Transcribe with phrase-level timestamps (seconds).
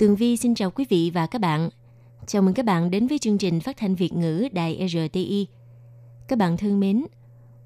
[0.00, 1.70] Tường Vi xin chào quý vị và các bạn.
[2.26, 5.46] Chào mừng các bạn đến với chương trình phát thanh Việt ngữ Đài RTI.
[6.28, 7.04] Các bạn thân mến,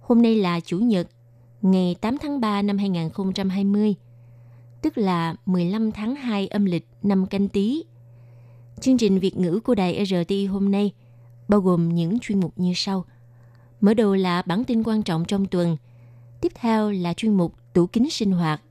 [0.00, 1.08] hôm nay là Chủ nhật,
[1.62, 3.94] ngày 8 tháng 3 năm 2020,
[4.82, 7.84] tức là 15 tháng 2 âm lịch năm canh tí.
[8.80, 10.92] Chương trình Việt ngữ của Đài RTI hôm nay
[11.48, 13.04] bao gồm những chuyên mục như sau.
[13.80, 15.76] Mở đầu là bản tin quan trọng trong tuần,
[16.40, 18.62] tiếp theo là chuyên mục tủ kính sinh hoạt,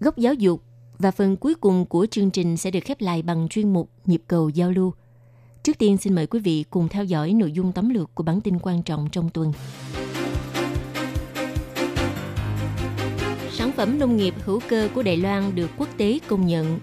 [0.00, 0.62] góc giáo dục
[1.00, 4.22] và phần cuối cùng của chương trình sẽ được khép lại bằng chuyên mục nhịp
[4.28, 4.92] cầu giao lưu.
[5.62, 8.40] Trước tiên xin mời quý vị cùng theo dõi nội dung tóm lược của bản
[8.40, 9.52] tin quan trọng trong tuần.
[13.50, 16.78] Sản phẩm nông nghiệp hữu cơ của Đài Loan được quốc tế công nhận.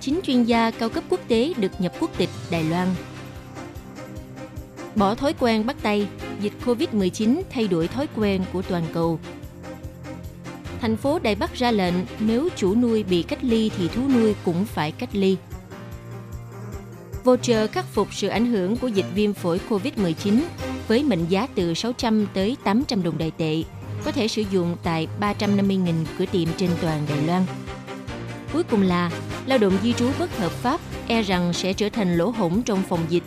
[0.00, 2.88] Chính chuyên gia cao cấp quốc tế được nhập quốc tịch Đài Loan.
[4.96, 6.08] Bỏ thói quen bắt tay,
[6.40, 9.18] dịch COVID-19 thay đổi thói quen của toàn cầu
[10.80, 14.34] thành phố Đài Bắc ra lệnh nếu chủ nuôi bị cách ly thì thú nuôi
[14.44, 15.36] cũng phải cách ly.
[17.24, 20.40] Voucher khắc phục sự ảnh hưởng của dịch viêm phổi COVID-19
[20.88, 23.62] với mệnh giá từ 600 tới 800 đồng đại tệ,
[24.04, 27.42] có thể sử dụng tại 350.000 cửa tiệm trên toàn Đài Loan.
[28.52, 29.10] Cuối cùng là
[29.46, 32.82] lao động di trú bất hợp pháp e rằng sẽ trở thành lỗ hổng trong
[32.88, 33.22] phòng dịch.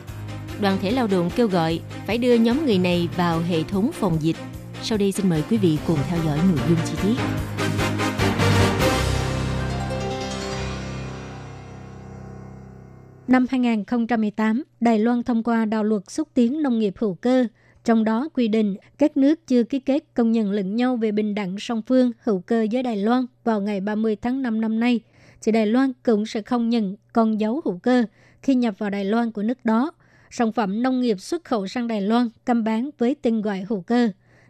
[0.62, 4.18] Đoàn thể lao động kêu gọi phải đưa nhóm người này vào hệ thống phòng
[4.22, 4.38] dịch.
[4.84, 7.16] Sau đây xin mời quý vị cùng theo dõi nội dung chi tiết.
[13.28, 17.46] Năm 2018, Đài Loan thông qua đạo luật xúc tiến nông nghiệp hữu cơ,
[17.84, 21.36] trong đó quy định các nước chưa ký kết công nhận lẫn nhau về bình
[21.36, 25.00] đẳng song phương hữu cơ với Đài Loan vào ngày 30 tháng 5 năm nay,
[25.42, 28.04] thì Đài Loan cũng sẽ không nhận con dấu hữu cơ
[28.42, 29.92] khi nhập vào Đài Loan của nước đó.
[30.32, 33.82] Sản phẩm nông nghiệp xuất khẩu sang Đài Loan cam bán với tên gọi hữu
[33.82, 34.10] cơ.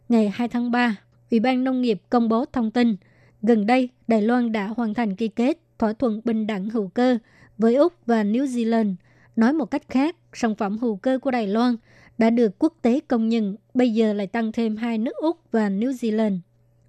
[0.09, 0.95] Ngày 2 tháng 3,
[1.31, 2.95] Ủy ban Nông nghiệp công bố thông tin,
[3.41, 7.17] gần đây Đài Loan đã hoàn thành ký kết thỏa thuận bình đẳng hữu cơ
[7.57, 8.93] với Úc và New Zealand.
[9.35, 11.75] Nói một cách khác, sản phẩm hữu cơ của Đài Loan
[12.17, 15.69] đã được quốc tế công nhận, bây giờ lại tăng thêm hai nước Úc và
[15.69, 16.39] New Zealand.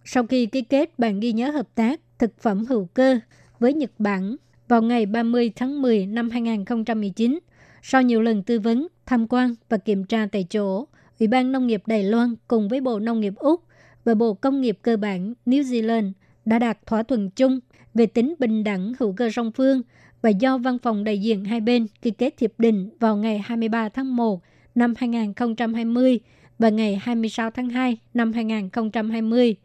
[0.05, 3.19] Sau khi ký kết bản ghi nhớ hợp tác thực phẩm hữu cơ
[3.59, 4.37] với Nhật Bản
[4.69, 7.39] vào ngày 30 tháng 10 năm 2019,
[7.83, 10.87] sau nhiều lần tư vấn, tham quan và kiểm tra tại chỗ,
[11.21, 13.65] Ủy ban Nông nghiệp Đài Loan cùng với Bộ Nông nghiệp Úc
[14.05, 16.13] và Bộ Công nghiệp Cơ bản New Zealand
[16.45, 17.61] đã đạt thỏa thuận chung
[17.95, 19.83] về tính bình đẳng hữu cơ song phương
[20.23, 23.89] và do văn phòng đại diện hai bên ký kết hiệp định vào ngày 23
[23.89, 24.43] tháng 1
[24.75, 26.21] năm 2020
[26.59, 29.57] và ngày 26 tháng 2 năm 2020.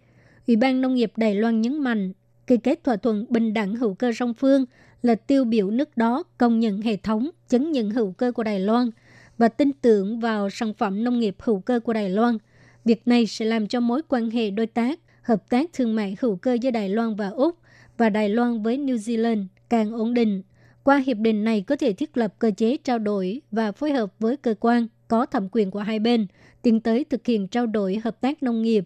[0.47, 2.13] Ủy ban Nông nghiệp Đài Loan nhấn mạnh,
[2.47, 4.65] ký kết thỏa thuận bình đẳng hữu cơ song phương
[5.01, 8.59] là tiêu biểu nước đó công nhận hệ thống, chứng nhận hữu cơ của Đài
[8.59, 8.89] Loan
[9.38, 12.38] và tin tưởng vào sản phẩm nông nghiệp hữu cơ của Đài Loan.
[12.85, 16.35] Việc này sẽ làm cho mối quan hệ đối tác, hợp tác thương mại hữu
[16.35, 17.57] cơ giữa Đài Loan và Úc
[17.97, 20.44] và Đài Loan với New Zealand càng ổn định.
[20.84, 24.13] Qua hiệp định này có thể thiết lập cơ chế trao đổi và phối hợp
[24.19, 26.28] với cơ quan có thẩm quyền của hai bên,
[26.62, 28.85] tiến tới thực hiện trao đổi hợp tác nông nghiệp.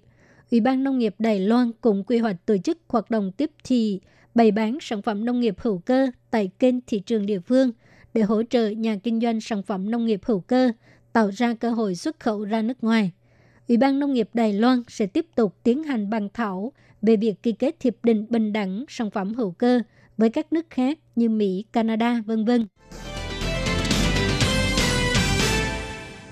[0.51, 3.99] Ủy ban Nông nghiệp Đài Loan cũng quy hoạch tổ chức hoạt động tiếp thị,
[4.35, 7.71] bày bán sản phẩm nông nghiệp hữu cơ tại kênh thị trường địa phương
[8.13, 10.71] để hỗ trợ nhà kinh doanh sản phẩm nông nghiệp hữu cơ,
[11.13, 13.11] tạo ra cơ hội xuất khẩu ra nước ngoài.
[13.67, 16.71] Ủy ban Nông nghiệp Đài Loan sẽ tiếp tục tiến hành bàn thảo
[17.01, 19.81] về việc ký kết hiệp định bình đẳng sản phẩm hữu cơ
[20.17, 22.67] với các nước khác như Mỹ, Canada, vân vân.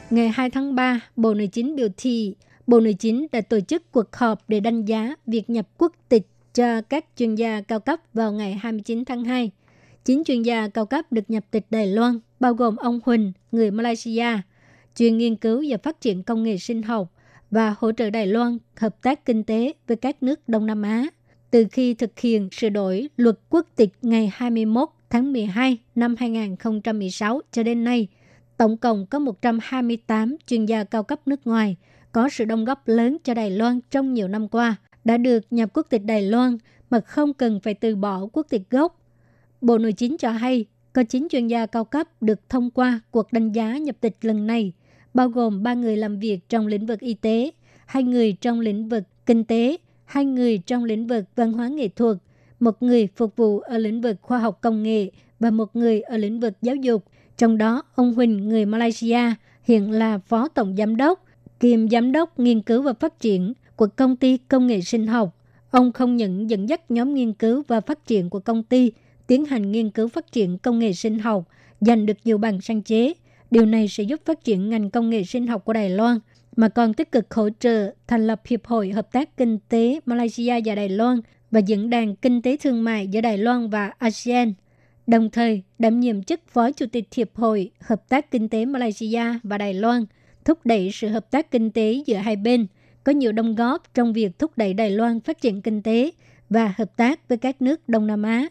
[0.09, 2.35] Ngày 2 tháng 3, Bộ Nội chính biểu thị
[2.67, 6.27] Bộ Nội chính đã tổ chức cuộc họp để đánh giá việc nhập quốc tịch
[6.53, 9.51] cho các chuyên gia cao cấp vào ngày 29 tháng 2.
[10.07, 13.71] Chín chuyên gia cao cấp được nhập tịch Đài Loan, bao gồm ông Huỳnh, người
[13.71, 14.27] Malaysia,
[14.95, 17.13] chuyên nghiên cứu và phát triển công nghệ sinh học
[17.51, 21.05] và hỗ trợ Đài Loan hợp tác kinh tế với các nước Đông Nam Á
[21.51, 27.41] từ khi thực hiện sửa đổi luật quốc tịch ngày 21 tháng 12 năm 2016
[27.51, 28.07] cho đến nay,
[28.57, 31.75] tổng cộng có 128 chuyên gia cao cấp nước ngoài
[32.11, 34.75] có sự đóng góp lớn cho Đài Loan trong nhiều năm qua
[35.05, 36.57] đã được nhập quốc tịch Đài Loan
[36.89, 39.03] mà không cần phải từ bỏ quốc tịch gốc.
[39.61, 43.33] Bộ Nội chính cho hay có 9 chuyên gia cao cấp được thông qua cuộc
[43.33, 44.73] đánh giá nhập tịch lần này,
[45.13, 47.51] bao gồm 3 người làm việc trong lĩnh vực y tế,
[47.85, 51.87] hai người trong lĩnh vực kinh tế, hai người trong lĩnh vực văn hóa nghệ
[51.87, 52.17] thuật,
[52.59, 56.17] một người phục vụ ở lĩnh vực khoa học công nghệ và một người ở
[56.17, 57.03] lĩnh vực giáo dục.
[57.37, 59.21] Trong đó, ông Huỳnh, người Malaysia,
[59.63, 61.25] hiện là phó tổng giám đốc,
[61.59, 65.35] kiêm giám đốc nghiên cứu và phát triển của công ty công nghệ sinh học.
[65.71, 68.91] Ông không những dẫn dắt nhóm nghiên cứu và phát triển của công ty
[69.27, 71.43] tiến hành nghiên cứu phát triển công nghệ sinh học,
[71.81, 73.13] giành được nhiều bằng sáng chế.
[73.51, 76.19] Điều này sẽ giúp phát triển ngành công nghệ sinh học của Đài Loan,
[76.55, 80.61] mà còn tích cực hỗ trợ thành lập Hiệp hội Hợp tác Kinh tế Malaysia
[80.65, 81.21] và Đài Loan
[81.51, 84.53] và Diễn đàn Kinh tế Thương mại giữa Đài Loan và ASEAN.
[85.07, 89.23] Đồng thời, đảm nhiệm chức Phó Chủ tịch Hiệp hội Hợp tác Kinh tế Malaysia
[89.43, 90.05] và Đài Loan,
[90.45, 92.67] thúc đẩy sự hợp tác kinh tế giữa hai bên,
[93.03, 96.11] có nhiều đóng góp trong việc thúc đẩy Đài Loan phát triển kinh tế
[96.49, 98.47] và hợp tác với các nước Đông Nam Á.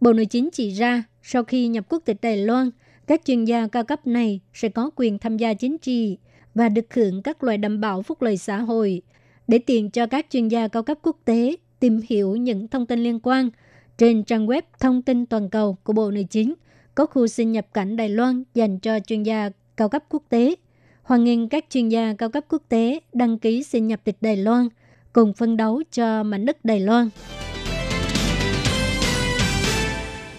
[0.00, 2.70] Bộ Nội chính chỉ ra, sau khi nhập quốc tịch Đài Loan,
[3.06, 6.18] các chuyên gia cao cấp này sẽ có quyền tham gia chính trị
[6.54, 9.02] và được hưởng các loại đảm bảo phúc lợi xã hội
[9.48, 13.00] để tiện cho các chuyên gia cao cấp quốc tế tìm hiểu những thông tin
[13.00, 13.50] liên quan
[13.98, 16.54] trên trang web thông tin toàn cầu của Bộ Nội chính
[16.94, 20.54] có khu xin nhập cảnh Đài Loan dành cho chuyên gia cao cấp quốc tế.
[21.02, 24.36] Hoan nghênh các chuyên gia cao cấp quốc tế đăng ký xin nhập tịch Đài
[24.36, 24.68] Loan
[25.12, 27.08] cùng phân đấu cho mảnh đất Đài Loan.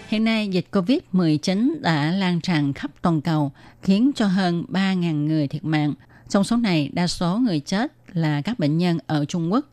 [0.08, 3.52] Hiện nay, dịch COVID-19 đã lan tràn khắp toàn cầu,
[3.82, 5.94] khiến cho hơn 3.000 người thiệt mạng.
[6.28, 9.66] Trong số này, đa số người chết là các bệnh nhân ở Trung Quốc.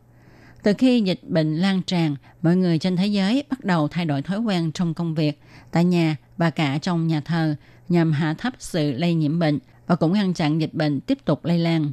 [0.62, 4.22] Từ khi dịch bệnh lan tràn, mọi người trên thế giới bắt đầu thay đổi
[4.22, 5.40] thói quen trong công việc,
[5.70, 7.56] tại nhà và cả trong nhà thờ
[7.88, 11.44] nhằm hạ thấp sự lây nhiễm bệnh và cũng ngăn chặn dịch bệnh tiếp tục
[11.44, 11.92] lây lan.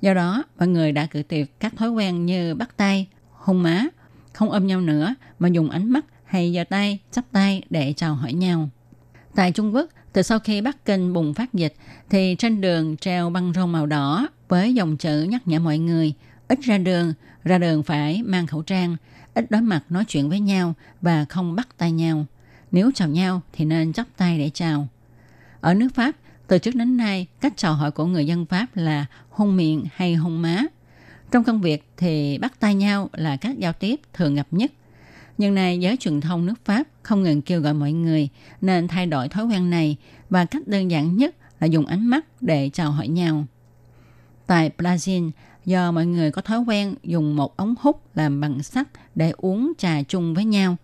[0.00, 3.86] Do đó, mọi người đã cử tuyệt các thói quen như bắt tay, hôn má,
[4.32, 8.14] không ôm nhau nữa mà dùng ánh mắt hay giơ tay, chắp tay để chào
[8.14, 8.68] hỏi nhau.
[9.34, 11.74] Tại Trung Quốc, từ sau khi Bắc Kinh bùng phát dịch,
[12.10, 16.12] thì trên đường treo băng rôn màu đỏ với dòng chữ nhắc nhở mọi người
[16.48, 17.12] ít ra đường,
[17.44, 18.96] ra đường phải mang khẩu trang,
[19.34, 22.26] ít đối mặt nói chuyện với nhau và không bắt tay nhau.
[22.70, 24.88] Nếu chào nhau thì nên chắp tay để chào.
[25.60, 26.12] Ở nước Pháp,
[26.46, 30.14] từ trước đến nay, cách chào hỏi của người dân Pháp là hôn miệng hay
[30.14, 30.62] hôn má.
[31.30, 34.72] Trong công việc thì bắt tay nhau là cách giao tiếp thường gặp nhất.
[35.38, 38.28] Nhưng này giới truyền thông nước Pháp không ngừng kêu gọi mọi người
[38.60, 39.96] nên thay đổi thói quen này
[40.30, 43.44] và cách đơn giản nhất là dùng ánh mắt để chào hỏi nhau.
[44.46, 45.30] Tại Brazil,
[45.64, 49.72] do mọi người có thói quen dùng một ống hút làm bằng sắt để uống
[49.78, 50.76] trà chung với nhau,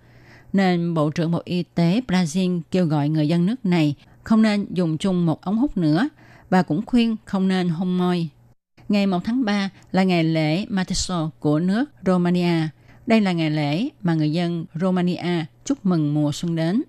[0.52, 4.66] nên Bộ trưởng Bộ Y tế Brazil kêu gọi người dân nước này không nên
[4.70, 6.08] dùng chung một ống hút nữa
[6.50, 8.28] và cũng khuyên không nên hôn môi.
[8.88, 12.68] Ngày 1 tháng 3 là ngày lễ matiso của nước Romania.
[13.08, 16.82] Đây là ngày lễ mà người dân Romania chúc mừng mùa xuân đến.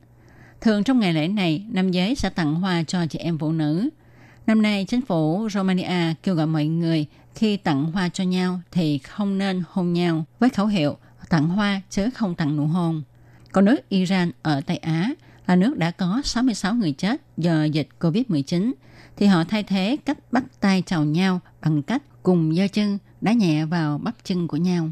[0.62, 3.90] Thường trong ngày lễ này, nam giới sẽ tặng hoa cho chị em phụ nữ.
[4.48, 7.06] Năm nay, chính phủ Romania kêu gọi mọi người
[7.36, 10.98] khi tặng hoa cho nhau thì không nên hôn nhau với khẩu hiệu
[11.30, 13.04] tặng hoa chứ không tặng nụ hôn.
[13.52, 15.14] Còn nước Iran ở Tây Á
[15.48, 18.72] là nước đã có 66 người chết do dịch COVID-19
[19.18, 23.34] thì họ thay thế cách bắt tay chào nhau bằng cách cùng giơ chân đá
[23.34, 24.90] nhẹ vào bắp chân của nhau.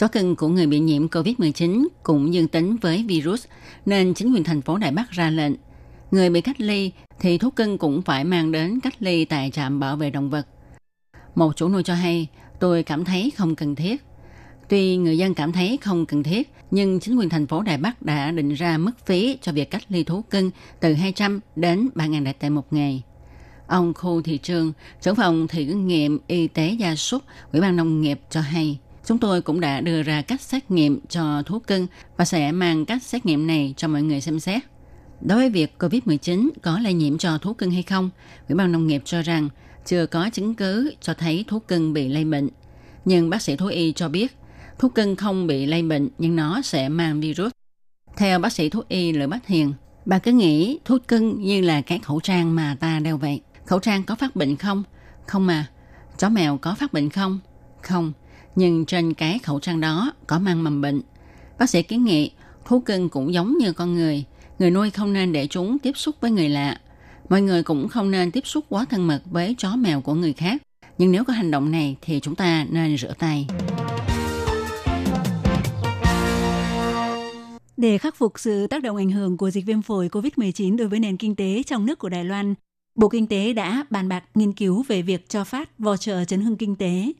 [0.00, 3.44] Chó cưng của người bị nhiễm COVID-19 cũng dương tính với virus,
[3.86, 5.52] nên chính quyền thành phố Đài Bắc ra lệnh.
[6.10, 9.80] Người bị cách ly thì thú cưng cũng phải mang đến cách ly tại trạm
[9.80, 10.46] bảo vệ động vật.
[11.34, 12.28] Một chủ nuôi cho hay,
[12.60, 14.04] tôi cảm thấy không cần thiết.
[14.68, 18.02] Tuy người dân cảm thấy không cần thiết, nhưng chính quyền thành phố Đài Bắc
[18.02, 22.24] đã định ra mức phí cho việc cách ly thú cưng từ 200 đến 3.000
[22.24, 23.02] đại tệ một ngày.
[23.66, 28.00] Ông Khu Thị Trương, trưởng phòng thử nghiệm y tế gia súc, Ủy ban Nông
[28.00, 31.86] nghiệp cho hay, chúng tôi cũng đã đưa ra cách xét nghiệm cho thú cưng
[32.16, 34.62] và sẽ mang cách xét nghiệm này cho mọi người xem xét.
[35.20, 38.10] Đối với việc COVID-19 có lây nhiễm cho thú cưng hay không,
[38.48, 39.48] Ủy ban Nông nghiệp cho rằng
[39.84, 42.48] chưa có chứng cứ cho thấy thú cưng bị lây bệnh.
[43.04, 44.36] Nhưng bác sĩ thú y cho biết,
[44.78, 47.52] thú cưng không bị lây bệnh nhưng nó sẽ mang virus.
[48.16, 49.72] Theo bác sĩ thú y Lữ Bách Hiền,
[50.04, 53.40] bà cứ nghĩ thú cưng như là cái khẩu trang mà ta đeo vậy.
[53.66, 54.82] Khẩu trang có phát bệnh không?
[55.26, 55.66] Không mà.
[56.18, 57.38] Chó mèo có phát bệnh không?
[57.82, 58.12] Không.
[58.60, 61.00] Nhưng trên cái khẩu trang đó có mang mầm bệnh.
[61.58, 62.30] Bác sĩ kiến nghị
[62.64, 64.24] thú cưng cũng giống như con người.
[64.58, 66.80] Người nuôi không nên để chúng tiếp xúc với người lạ.
[67.28, 70.32] Mọi người cũng không nên tiếp xúc quá thân mật với chó mèo của người
[70.32, 70.62] khác.
[70.98, 73.46] Nhưng nếu có hành động này thì chúng ta nên rửa tay.
[77.76, 81.00] Để khắc phục sự tác động ảnh hưởng của dịch viêm phổi COVID-19 đối với
[81.00, 82.54] nền kinh tế trong nước của Đài Loan,
[82.94, 86.56] Bộ Kinh tế đã bàn bạc nghiên cứu về việc cho phát voucher chấn hưng
[86.56, 87.12] kinh tế.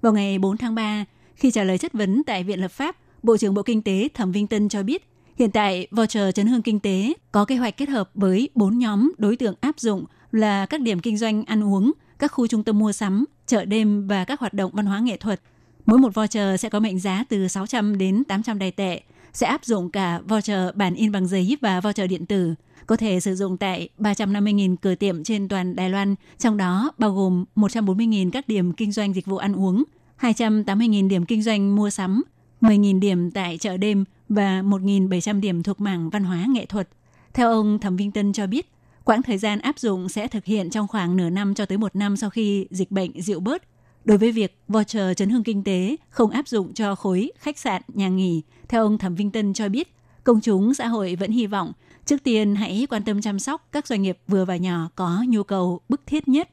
[0.00, 3.36] Vào ngày 4 tháng 3, khi trả lời chất vấn tại Viện Lập pháp, Bộ
[3.36, 6.80] trưởng Bộ Kinh tế Thẩm Vinh Tân cho biết, hiện tại voucher chấn hương kinh
[6.80, 10.80] tế có kế hoạch kết hợp với 4 nhóm đối tượng áp dụng là các
[10.80, 14.40] điểm kinh doanh ăn uống, các khu trung tâm mua sắm, chợ đêm và các
[14.40, 15.40] hoạt động văn hóa nghệ thuật.
[15.86, 19.02] Mỗi một voucher sẽ có mệnh giá từ 600 đến 800 đài tệ,
[19.32, 22.54] sẽ áp dụng cả voucher bản in bằng giấy và voucher điện tử,
[22.86, 27.14] có thể sử dụng tại 350.000 cửa tiệm trên toàn Đài Loan, trong đó bao
[27.14, 29.84] gồm 140.000 các điểm kinh doanh dịch vụ ăn uống,
[30.20, 32.22] 280.000 điểm kinh doanh mua sắm,
[32.60, 36.88] 10.000 điểm tại chợ đêm và 1.700 điểm thuộc mảng văn hóa nghệ thuật.
[37.34, 38.72] Theo ông Thẩm Vinh Tân cho biết,
[39.04, 41.96] quãng thời gian áp dụng sẽ thực hiện trong khoảng nửa năm cho tới một
[41.96, 43.62] năm sau khi dịch bệnh dịu bớt.
[44.08, 47.82] Đối với việc voucher chấn hương kinh tế không áp dụng cho khối khách sạn,
[47.88, 51.46] nhà nghỉ, theo ông Thẩm Vinh Tân cho biết, công chúng xã hội vẫn hy
[51.46, 51.72] vọng
[52.06, 55.42] trước tiên hãy quan tâm chăm sóc các doanh nghiệp vừa và nhỏ có nhu
[55.42, 56.48] cầu bức thiết nhất.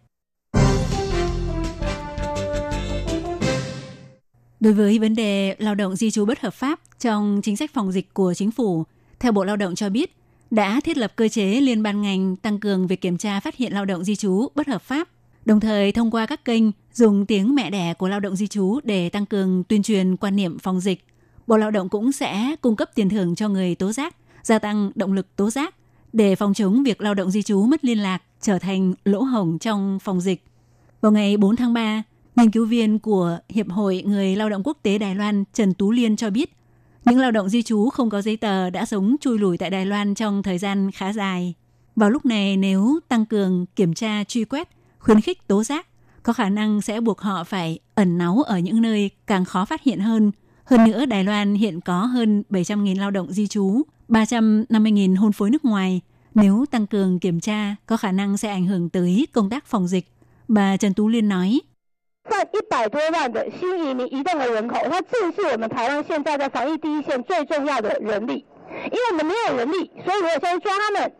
[4.59, 7.91] Đối với vấn đề lao động di trú bất hợp pháp trong chính sách phòng
[7.91, 8.83] dịch của chính phủ,
[9.19, 10.15] theo Bộ Lao động cho biết,
[10.51, 13.73] đã thiết lập cơ chế liên ban ngành tăng cường việc kiểm tra phát hiện
[13.73, 15.09] lao động di trú bất hợp pháp,
[15.45, 18.79] đồng thời thông qua các kênh dùng tiếng mẹ đẻ của lao động di trú
[18.83, 21.05] để tăng cường tuyên truyền quan niệm phòng dịch.
[21.47, 24.91] Bộ Lao động cũng sẽ cung cấp tiền thưởng cho người tố giác, gia tăng
[24.95, 25.75] động lực tố giác
[26.13, 29.59] để phòng chống việc lao động di trú mất liên lạc trở thành lỗ hổng
[29.59, 30.43] trong phòng dịch.
[31.01, 32.03] Vào ngày 4 tháng 3,
[32.35, 35.91] nghiên cứu viên của Hiệp hội Người lao động quốc tế Đài Loan Trần Tú
[35.91, 36.53] Liên cho biết,
[37.05, 39.85] những lao động di trú không có giấy tờ đã sống chui lùi tại Đài
[39.85, 41.53] Loan trong thời gian khá dài.
[41.95, 44.69] Vào lúc này nếu tăng cường kiểm tra truy quét,
[45.04, 45.86] khuyến khích tố giác,
[46.22, 49.82] có khả năng sẽ buộc họ phải ẩn náu ở những nơi càng khó phát
[49.82, 50.32] hiện hơn.
[50.64, 55.50] Hơn nữa, Đài Loan hiện có hơn 700.000 lao động di trú, 350.000 hôn phối
[55.50, 56.00] nước ngoài.
[56.34, 59.88] Nếu tăng cường kiểm tra, có khả năng sẽ ảnh hưởng tới công tác phòng
[59.88, 60.06] dịch.
[60.48, 61.60] Bà Trần Tú Liên nói,
[62.30, 68.44] 占一百多万的新移民移动的人口，它正是我们台湾现在在防疫第一线最重要的人力。
[68.84, 71.12] 因为我们没有人力，所以如果现在抓他们，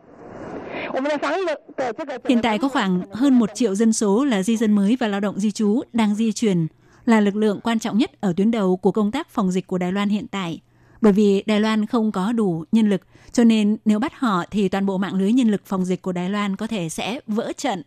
[2.28, 5.20] Hiện tại có khoảng hơn 1 triệu dân số là di dân mới và lao
[5.20, 6.66] động di trú đang di chuyển,
[7.04, 9.78] là lực lượng quan trọng nhất ở tuyến đầu của công tác phòng dịch của
[9.78, 10.60] Đài Loan hiện tại.
[11.00, 13.00] Bởi vì Đài Loan không có đủ nhân lực,
[13.32, 16.12] cho nên nếu bắt họ thì toàn bộ mạng lưới nhân lực phòng dịch của
[16.12, 17.82] Đài Loan có thể sẽ vỡ trận.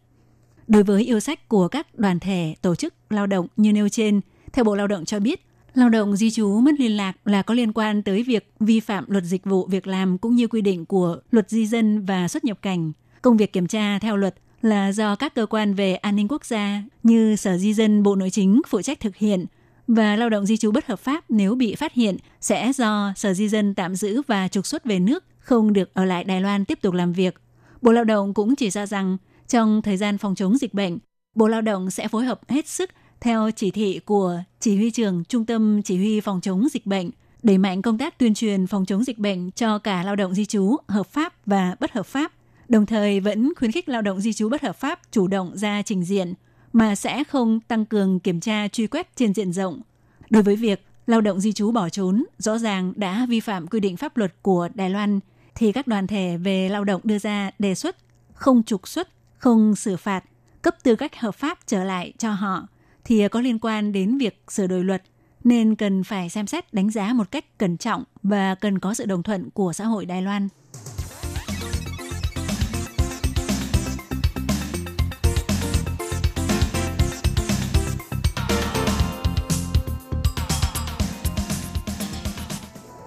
[0.67, 4.21] Đối với yêu sách của các đoàn thể, tổ chức lao động như nêu trên,
[4.53, 7.53] theo Bộ Lao động cho biết, lao động di trú mất liên lạc là có
[7.53, 10.85] liên quan tới việc vi phạm luật dịch vụ việc làm cũng như quy định
[10.85, 12.91] của luật di dân và xuất nhập cảnh.
[13.21, 16.45] Công việc kiểm tra theo luật là do các cơ quan về an ninh quốc
[16.45, 19.45] gia như Sở Di dân Bộ Nội chính phụ trách thực hiện
[19.87, 23.33] và lao động di trú bất hợp pháp nếu bị phát hiện sẽ do Sở
[23.33, 26.65] Di dân tạm giữ và trục xuất về nước, không được ở lại Đài Loan
[26.65, 27.35] tiếp tục làm việc.
[27.81, 30.97] Bộ Lao động cũng chỉ ra rằng trong thời gian phòng chống dịch bệnh,
[31.35, 32.89] Bộ Lao động sẽ phối hợp hết sức
[33.21, 37.09] theo chỉ thị của Chỉ huy trưởng Trung tâm Chỉ huy phòng chống dịch bệnh,
[37.43, 40.45] đẩy mạnh công tác tuyên truyền phòng chống dịch bệnh cho cả lao động di
[40.45, 42.31] trú hợp pháp và bất hợp pháp,
[42.69, 45.81] đồng thời vẫn khuyến khích lao động di trú bất hợp pháp chủ động ra
[45.81, 46.33] trình diện,
[46.73, 49.81] mà sẽ không tăng cường kiểm tra truy quét trên diện rộng.
[50.29, 53.79] Đối với việc lao động di trú bỏ trốn rõ ràng đã vi phạm quy
[53.79, 55.19] định pháp luật của Đài Loan,
[55.55, 57.97] thì các đoàn thể về lao động đưa ra đề xuất
[58.33, 60.23] không trục xuất không xử phạt,
[60.61, 62.67] cấp tư cách hợp pháp trở lại cho họ
[63.05, 65.03] thì có liên quan đến việc sửa đổi luật,
[65.43, 69.05] nên cần phải xem xét đánh giá một cách cẩn trọng và cần có sự
[69.05, 70.47] đồng thuận của xã hội Đài Loan.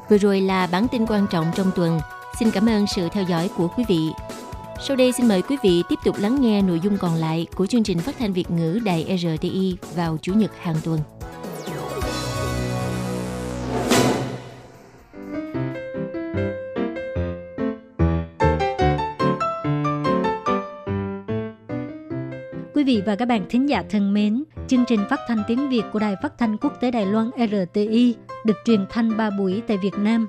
[0.09, 2.01] Vừa rồi là bản tin quan trọng trong tuần.
[2.39, 4.09] Xin cảm ơn sự theo dõi của quý vị.
[4.85, 7.67] Sau đây xin mời quý vị tiếp tục lắng nghe nội dung còn lại của
[7.67, 11.01] chương trình phát thanh Việt ngữ Đài RTI vào Chủ nhật hàng tuần.
[22.75, 25.83] Quý vị và các bạn thính giả thân mến, chương trình phát thanh tiếng Việt
[25.93, 29.77] của Đài Phát thanh Quốc tế Đài Loan RTI được truyền thanh 3 buổi tại
[29.77, 30.29] Việt Nam,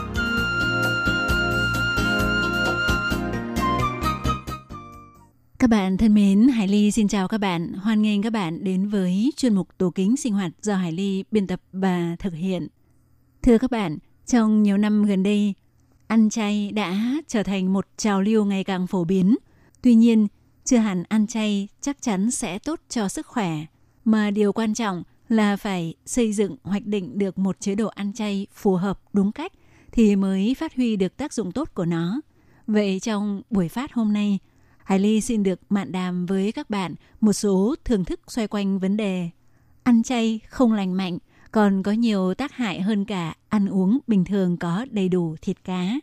[5.71, 7.73] Bạn thân mến, Hải Ly xin chào các bạn.
[7.73, 11.23] Hoan nghênh các bạn đến với chuyên mục tủ kính sinh hoạt do Hải Ly
[11.31, 12.67] biên tập và thực hiện.
[13.41, 15.53] Thưa các bạn, trong nhiều năm gần đây,
[16.07, 19.35] ăn chay đã trở thành một trào lưu ngày càng phổ biến.
[19.81, 20.27] Tuy nhiên,
[20.63, 23.65] chưa hẳn ăn chay chắc chắn sẽ tốt cho sức khỏe,
[24.05, 28.13] mà điều quan trọng là phải xây dựng hoạch định được một chế độ ăn
[28.13, 29.51] chay phù hợp đúng cách
[29.91, 32.21] thì mới phát huy được tác dụng tốt của nó.
[32.67, 34.39] Vậy trong buổi phát hôm nay,
[34.91, 38.79] Hải Ly xin được mạn đàm với các bạn một số thưởng thức xoay quanh
[38.79, 39.29] vấn đề
[39.83, 41.17] ăn chay không lành mạnh
[41.51, 45.57] còn có nhiều tác hại hơn cả ăn uống bình thường có đầy đủ thịt
[45.63, 45.93] cá.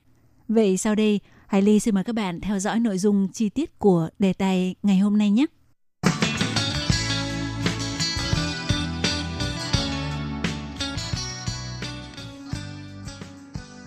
[0.49, 3.78] Vậy sau đây, Hải Ly xin mời các bạn theo dõi nội dung chi tiết
[3.78, 5.47] của đề tài ngày hôm nay nhé.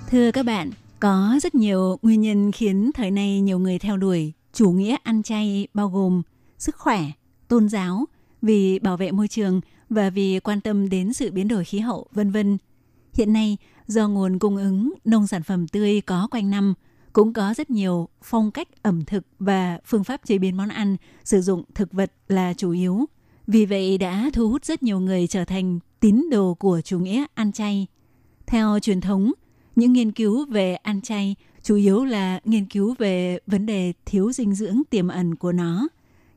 [0.10, 4.34] Thưa các bạn, có rất nhiều nguyên nhân khiến thời nay nhiều người theo đuổi
[4.62, 6.22] chủ nghĩa ăn chay bao gồm
[6.58, 7.04] sức khỏe,
[7.48, 8.06] tôn giáo,
[8.42, 12.08] vì bảo vệ môi trường và vì quan tâm đến sự biến đổi khí hậu,
[12.12, 12.58] vân vân.
[13.14, 16.74] Hiện nay, do nguồn cung ứng nông sản phẩm tươi có quanh năm,
[17.14, 20.98] cũng có rất nhiều phong cách ẩm thực và phương pháp chế biến món ăn
[21.24, 23.06] sử dụng thực vật là chủ yếu.
[23.48, 27.26] Vì vậy đã thu hút rất nhiều người trở thành tín đồ của chủ nghĩa
[27.34, 27.88] ăn chay.
[28.48, 29.32] Theo truyền thống,
[29.76, 34.32] những nghiên cứu về ăn chay chủ yếu là nghiên cứu về vấn đề thiếu
[34.32, 35.88] dinh dưỡng tiềm ẩn của nó.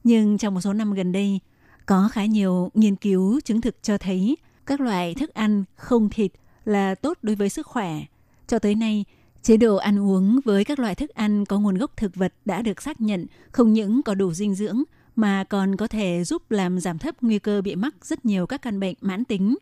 [0.04, 1.40] Nhưng trong một số năm gần đây,
[1.86, 6.32] có khá nhiều nghiên cứu chứng thực cho thấy các loại thức ăn không thịt
[6.64, 8.02] là tốt đối với sức khỏe.
[8.46, 9.04] Cho tới nay,
[9.42, 12.62] chế độ ăn uống với các loại thức ăn có nguồn gốc thực vật đã
[12.62, 14.82] được xác nhận không những có đủ dinh dưỡng
[15.16, 18.62] mà còn có thể giúp làm giảm thấp nguy cơ bị mắc rất nhiều các
[18.62, 19.56] căn bệnh mãn tính.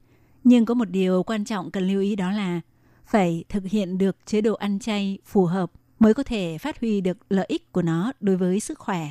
[0.44, 2.61] Nhưng có một điều quan trọng cần lưu ý đó là
[3.07, 7.01] phải thực hiện được chế độ ăn chay phù hợp mới có thể phát huy
[7.01, 9.09] được lợi ích của nó đối với sức khỏe.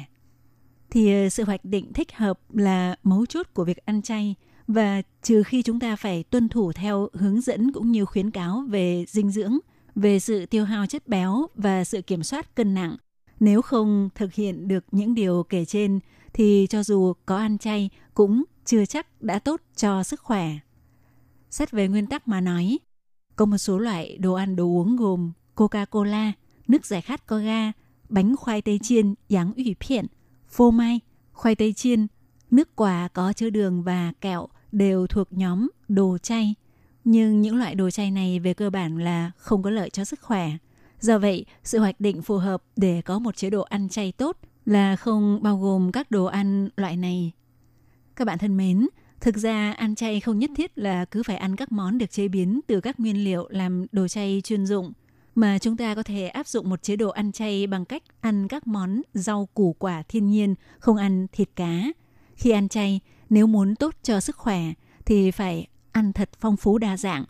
[0.90, 4.36] Thì ờ, sự hoạch định thích hợp là mấu chốt của việc ăn chay
[4.68, 8.64] và trừ khi chúng ta phải tuân thủ theo hướng dẫn cũng như khuyến cáo
[8.70, 9.58] về dinh dưỡng,
[9.96, 12.96] về sự tiêu hao chất béo và sự kiểm soát cân nặng.
[13.40, 16.00] Nếu không thực hiện được những điều kể trên
[16.34, 20.52] thì cho dù có ăn chay cũng chưa chắc đã tốt cho sức khỏe.
[21.50, 22.80] Xét về nguyên tắc mà nói,
[23.42, 26.32] có một số loại đồ ăn đồ uống gồm Coca-Cola,
[26.68, 27.72] nước giải khát có ga,
[28.10, 30.06] bánh khoai tây chiên, giáng ủy phiện,
[30.50, 31.00] phô mai,
[31.34, 32.08] khoai tây chiên,
[32.52, 36.56] nước quả có chứa đường và kẹo đều thuộc nhóm đồ chay.
[37.04, 40.20] Nhưng những loại đồ chay này về cơ bản là không có lợi cho sức
[40.22, 40.52] khỏe.
[41.00, 44.38] Do vậy, sự hoạch định phù hợp để có một chế độ ăn chay tốt
[44.66, 47.32] là không bao gồm các đồ ăn loại này.
[48.16, 48.88] Các bạn thân mến,
[49.22, 52.28] Thực ra ăn chay không nhất thiết là cứ phải ăn các món được chế
[52.28, 54.92] biến từ các nguyên liệu làm đồ chay chuyên dụng,
[55.36, 58.48] mà chúng ta có thể áp dụng một chế độ ăn chay bằng cách ăn
[58.48, 61.84] các món rau củ quả thiên nhiên, không ăn thịt cá.
[62.36, 64.62] Khi ăn chay, nếu muốn tốt cho sức khỏe
[65.06, 67.26] thì phải ăn thật phong phú đa dạng,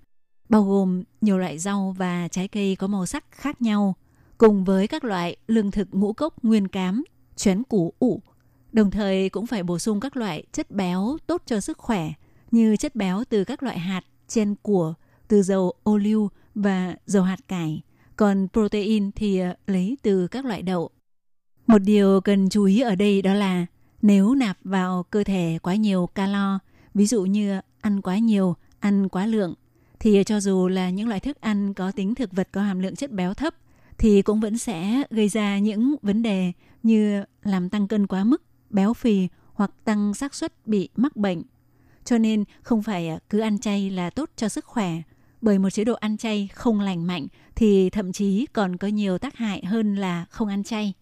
[0.49, 3.95] bao gồm nhiều loại rau và trái cây có màu sắc khác nhau,
[4.37, 7.03] cùng với các loại lương thực ngũ cốc nguyên cám,
[7.35, 8.21] chén củ ủ,
[8.71, 12.11] Đồng thời cũng phải bổ sung các loại chất béo tốt cho sức khỏe
[12.51, 14.93] như chất béo từ các loại hạt, chen của,
[15.27, 17.81] từ dầu ô liu và dầu hạt cải.
[18.15, 20.89] Còn protein thì ờ, lấy từ các loại đậu.
[21.67, 23.65] Một điều cần chú ý ở đây đó là
[24.01, 26.59] nếu nạp vào cơ thể quá nhiều calo,
[26.93, 29.53] ví dụ như ăn quá nhiều, ăn quá lượng,
[29.99, 32.95] thì cho dù là những loại thức ăn có tính thực vật có hàm lượng
[32.95, 33.55] chất béo thấp,
[33.97, 36.51] thì cũng vẫn sẽ gây ra những vấn đề
[36.83, 38.41] như làm tăng cân quá mức
[38.73, 41.43] béo phì hoặc tăng xác suất bị mắc bệnh.
[42.05, 45.01] Cho nên không phải à, cứ ăn chay là tốt cho sức khỏe,
[45.41, 49.17] bởi một chế độ ăn chay không lành mạnh thì thậm chí còn có nhiều
[49.17, 50.93] tác hại hơn là không ăn chay.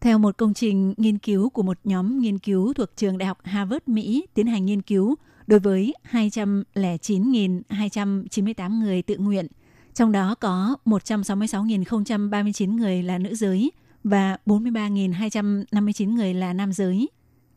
[0.00, 3.38] Theo một công trình nghiên cứu của một nhóm nghiên cứu thuộc trường Đại học
[3.42, 5.14] Harvard Mỹ tiến hành nghiên cứu
[5.46, 9.46] đối với 209.298 người tự nguyện,
[9.94, 13.70] trong đó có 166.039 người là nữ giới
[14.04, 17.08] và 43.259 người là nam giới.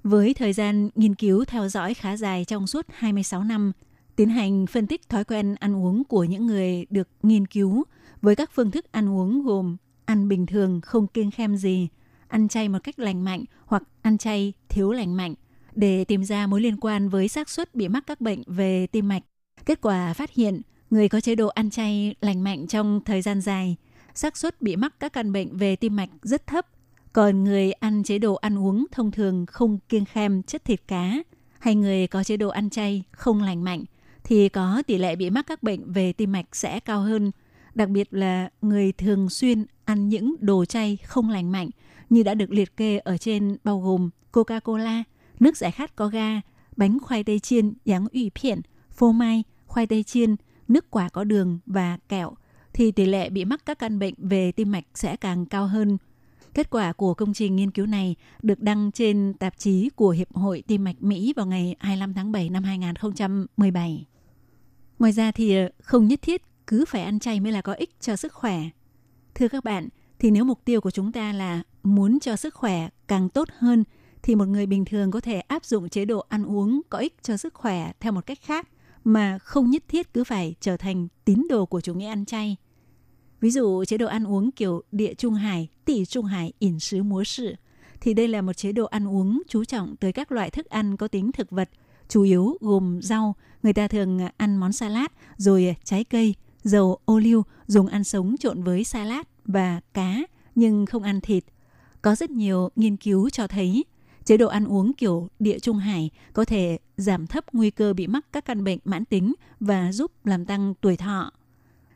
[0.03, 3.71] Với thời gian nghiên cứu theo dõi khá dài trong suốt 26 năm,
[4.15, 7.83] tiến hành phân tích thói quen ăn uống của những người được nghiên cứu
[8.21, 11.87] với các phương thức ăn uống gồm ăn bình thường không kiêng khem gì,
[12.27, 15.33] ăn chay một cách lành mạnh hoặc ăn chay thiếu lành mạnh
[15.75, 19.07] để tìm ra mối liên quan với xác suất bị mắc các bệnh về tim
[19.07, 19.23] mạch.
[19.65, 23.41] Kết quả phát hiện người có chế độ ăn chay lành mạnh trong thời gian
[23.41, 23.75] dài,
[24.13, 26.67] xác suất bị mắc các căn bệnh về tim mạch rất thấp.
[27.13, 31.13] Còn người ăn chế độ ăn uống thông thường không kiêng khem chất thịt cá
[31.59, 33.83] hay người có chế độ ăn chay không lành mạnh
[34.23, 37.31] thì có tỷ lệ bị mắc các bệnh về tim mạch sẽ cao hơn.
[37.75, 41.69] Đặc biệt là người thường xuyên ăn những đồ chay không lành mạnh
[42.09, 45.03] như đã được liệt kê ở trên bao gồm Coca-Cola,
[45.39, 46.41] nước giải khát có ga,
[46.75, 50.35] bánh khoai tây chiên, dáng ủy phiện, phô mai, khoai tây chiên,
[50.67, 52.33] nước quả có đường và kẹo
[52.73, 55.97] thì tỷ lệ bị mắc các căn bệnh về tim mạch sẽ càng cao hơn.
[56.53, 60.33] Kết quả của công trình nghiên cứu này được đăng trên tạp chí của Hiệp
[60.33, 64.05] hội Tim mạch Mỹ vào ngày 25 tháng 7 năm 2017.
[64.99, 67.95] Ngoài ra thì ờ, không nhất thiết cứ phải ăn chay mới là có ích
[67.99, 68.61] cho sức khỏe.
[69.35, 72.89] Thưa các bạn, thì nếu mục tiêu của chúng ta là muốn cho sức khỏe
[73.07, 73.83] càng tốt hơn
[74.23, 77.15] thì một người bình thường có thể áp dụng chế độ ăn uống có ích
[77.21, 78.67] cho sức khỏe theo một cách khác
[79.03, 82.57] mà không nhất thiết cứ phải trở thành tín đồ của chủ nghĩa ăn chay.
[83.43, 87.03] Ví dụ chế độ ăn uống kiểu địa trung hải, tỷ trung hải, ỉn sứ
[87.03, 87.55] múa sự
[88.01, 90.97] thì đây là một chế độ ăn uống chú trọng tới các loại thức ăn
[90.97, 91.69] có tính thực vật,
[92.09, 95.05] chủ yếu gồm rau, người ta thường à, ăn món salad,
[95.37, 100.17] rồi à, trái cây, dầu ô liu dùng ăn sống trộn với salad và cá
[100.55, 101.43] nhưng không ăn thịt.
[102.01, 103.85] Có rất nhiều nghiên cứu cho thấy
[104.25, 108.07] chế độ ăn uống kiểu địa trung hải có thể giảm thấp nguy cơ bị
[108.07, 111.31] mắc các căn bệnh mãn tính và giúp làm tăng tuổi thọ.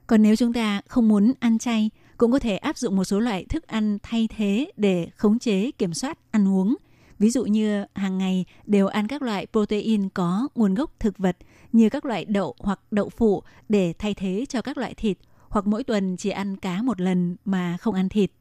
[0.07, 3.19] Còn nếu chúng ta không muốn ăn chay, cũng có thể áp dụng một số
[3.19, 6.75] loại thức ăn thay thế để khống chế kiểm soát ăn uống.
[7.19, 11.37] Ví dụ như hàng ngày đều ăn các loại protein có nguồn gốc thực vật
[11.71, 15.17] như các loại đậu hoặc đậu phụ để thay thế cho các loại thịt
[15.49, 18.31] hoặc mỗi tuần chỉ ăn cá một lần mà không ăn thịt.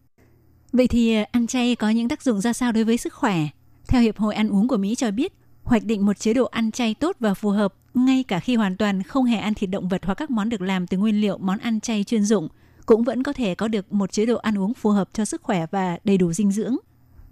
[0.73, 3.49] Vậy thì ờ, ăn chay có những tác dụng ra sao đối với sức khỏe?
[3.89, 6.71] Theo Hiệp hội Ăn uống của Mỹ cho biết, hoạch định một chế độ ăn
[6.71, 9.89] chay tốt và phù hợp ngay cả khi hoàn toàn không hề ăn thịt động
[9.89, 12.49] vật hoặc các món được làm từ nguyên liệu món ăn chay chuyên dụng,
[12.87, 15.43] cũng vẫn có thể có được một chế độ ăn uống phù hợp cho sức
[15.43, 16.77] khỏe và đầy đủ dinh dưỡng.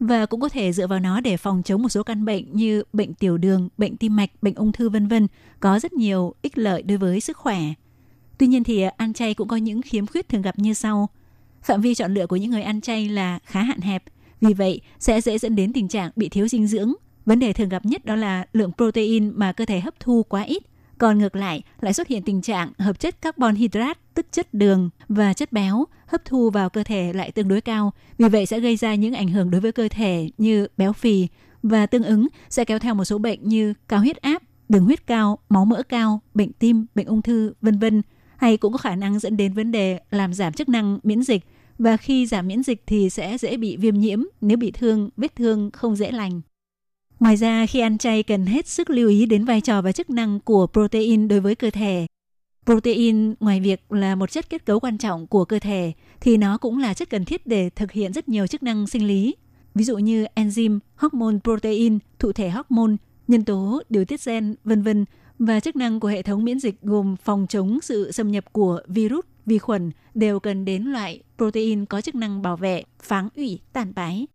[0.01, 2.83] Và cũng có thể dựa vào nó để phòng chống một số căn bệnh như
[2.93, 5.27] bệnh tiểu đường, bệnh tim mạch, bệnh ung thư vân vân,
[5.61, 7.61] có rất nhiều ích lợi đối với sức khỏe.
[8.39, 11.09] Tuy nhiên thì ăn chay cũng có những khiếm khuyết thường gặp như sau.
[11.63, 14.05] Phạm vi chọn lựa của những người ăn chay là khá hạn hẹp,
[14.41, 16.95] vì vậy sẽ dễ dẫn đến tình trạng bị thiếu dinh dưỡng.
[17.27, 20.43] Vấn đề thường gặp nhất đó là lượng protein mà cơ thể hấp thu quá
[20.43, 20.63] ít.
[20.99, 24.91] Còn ngược lại, lại xuất hiện tình trạng hợp chất carbon hydrate, tức chất đường
[25.09, 27.93] và chất béo hấp thu vào cơ thể lại tương đối cao.
[28.19, 31.29] Vì vậy sẽ gây ra những ảnh hưởng đối với cơ thể như béo phì
[31.63, 35.07] và tương ứng sẽ kéo theo một số bệnh như cao huyết áp, đường huyết
[35.07, 38.03] cao, máu mỡ cao, bệnh tim, bệnh ung thư, vân vân
[38.37, 41.45] hay cũng có khả năng dẫn đến vấn đề làm giảm chức năng miễn dịch
[41.79, 45.37] và khi giảm miễn dịch thì sẽ dễ bị viêm nhiễm nếu bị thương, vết
[45.37, 46.41] thương không dễ lành.
[47.21, 50.11] Ngoài ra, khi ăn chay cần hết sức lưu ý đến vai trò và chức
[50.11, 52.07] năng của protein đối với cơ thể.
[52.67, 56.59] Protein ngoài việc là một chất kết cấu quan trọng của cơ thể thì nó
[56.59, 59.35] cũng là chất cần thiết để thực hiện rất nhiều chức năng sinh lý.
[59.75, 62.97] Ví dụ như enzyme, hormone protein, thụ thể hormone,
[63.29, 65.05] nhân tố điều tiết gen, vân vân
[65.39, 68.81] và chức năng của hệ thống miễn dịch gồm phòng chống sự xâm nhập của
[68.87, 73.61] virus, vi khuẩn đều cần đến loại protein có chức năng bảo vệ, pháng ủy,
[73.73, 74.27] tàn bái.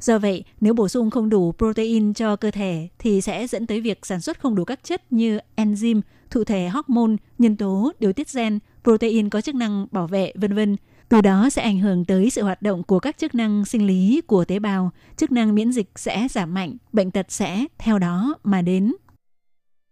[0.00, 3.80] Do vậy, nếu bổ sung không đủ protein cho cơ thể thì sẽ dẫn tới
[3.80, 8.12] việc sản xuất không đủ các chất như enzyme, thụ thể hormone, nhân tố, điều
[8.12, 10.76] tiết gen, protein có chức năng bảo vệ, vân vân.
[11.08, 14.20] Từ đó sẽ ảnh hưởng tới sự hoạt động của các chức năng sinh lý
[14.26, 18.34] của tế bào, chức năng miễn dịch sẽ giảm mạnh, bệnh tật sẽ theo đó
[18.44, 18.94] mà đến.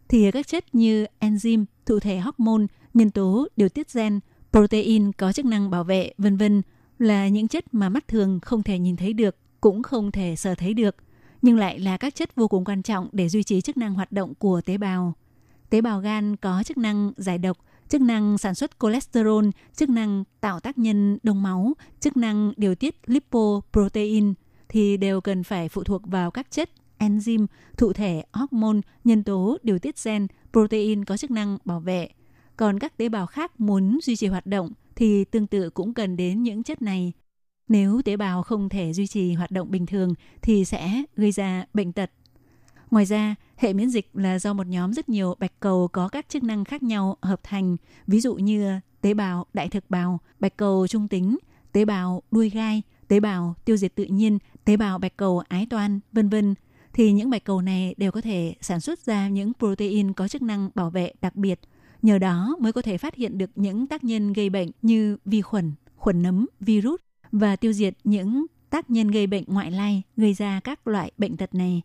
[0.08, 4.20] Thì các chất như enzyme, thụ thể hormone, nhân tố điều tiết gen,
[4.52, 6.62] protein có chức năng bảo vệ, vân vân
[6.98, 10.54] là những chất mà mắt thường không thể nhìn thấy được, cũng không thể sờ
[10.54, 10.96] thấy được,
[11.42, 14.12] nhưng lại là các chất vô cùng quan trọng để duy trì chức năng hoạt
[14.12, 15.14] động của tế bào.
[15.70, 19.44] Tế bào gan có chức năng giải độc, chức năng sản xuất cholesterol,
[19.76, 24.34] chức năng tạo tác nhân đông máu, chức năng điều tiết lipoprotein
[24.68, 27.46] thì đều cần phải phụ thuộc vào các chất enzyme,
[27.76, 32.08] thụ thể, hormone, nhân tố, điều tiết gen, protein có chức năng bảo vệ.
[32.56, 36.16] Còn các tế bào khác muốn duy trì hoạt động thì tương tự cũng cần
[36.16, 37.12] đến những chất này.
[37.68, 41.64] Nếu tế bào không thể duy trì hoạt động bình thường thì sẽ gây ra
[41.74, 42.10] bệnh tật.
[42.90, 46.28] Ngoài ra, hệ miễn dịch là do một nhóm rất nhiều bạch cầu có các
[46.28, 50.56] chức năng khác nhau hợp thành, ví dụ như tế bào đại thực bào, bạch
[50.56, 51.38] cầu trung tính,
[51.72, 55.66] tế bào đuôi gai, tế bào tiêu diệt tự nhiên, tế bào bạch cầu ái
[55.70, 56.54] toan, vân vân
[56.92, 60.42] thì những bạch cầu này đều có thể sản xuất ra những protein có chức
[60.42, 61.60] năng bảo vệ đặc biệt.
[62.02, 65.42] Nhờ đó mới có thể phát hiện được những tác nhân gây bệnh như vi
[65.42, 67.00] khuẩn, khuẩn nấm, virus
[67.34, 71.36] và tiêu diệt những tác nhân gây bệnh ngoại lai gây ra các loại bệnh
[71.36, 71.82] tật này.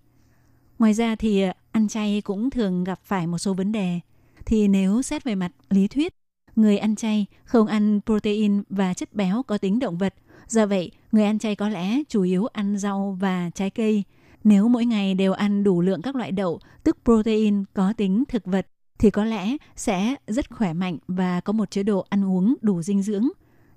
[0.79, 3.99] Ngoài ra thì ờ, ăn chay cũng thường gặp phải một số vấn đề.
[4.45, 6.13] Thì nếu xét về mặt lý thuyết,
[6.55, 10.13] người ăn chay không ăn protein và chất béo có tính động vật.
[10.47, 14.03] Do vậy, người ăn chay có lẽ chủ yếu ăn rau và trái cây.
[14.43, 18.45] Nếu mỗi ngày đều ăn đủ lượng các loại đậu, tức protein có tính thực
[18.45, 18.67] vật,
[18.99, 22.81] thì có lẽ sẽ rất khỏe mạnh và có một chế độ ăn uống đủ
[22.81, 23.29] dinh dưỡng.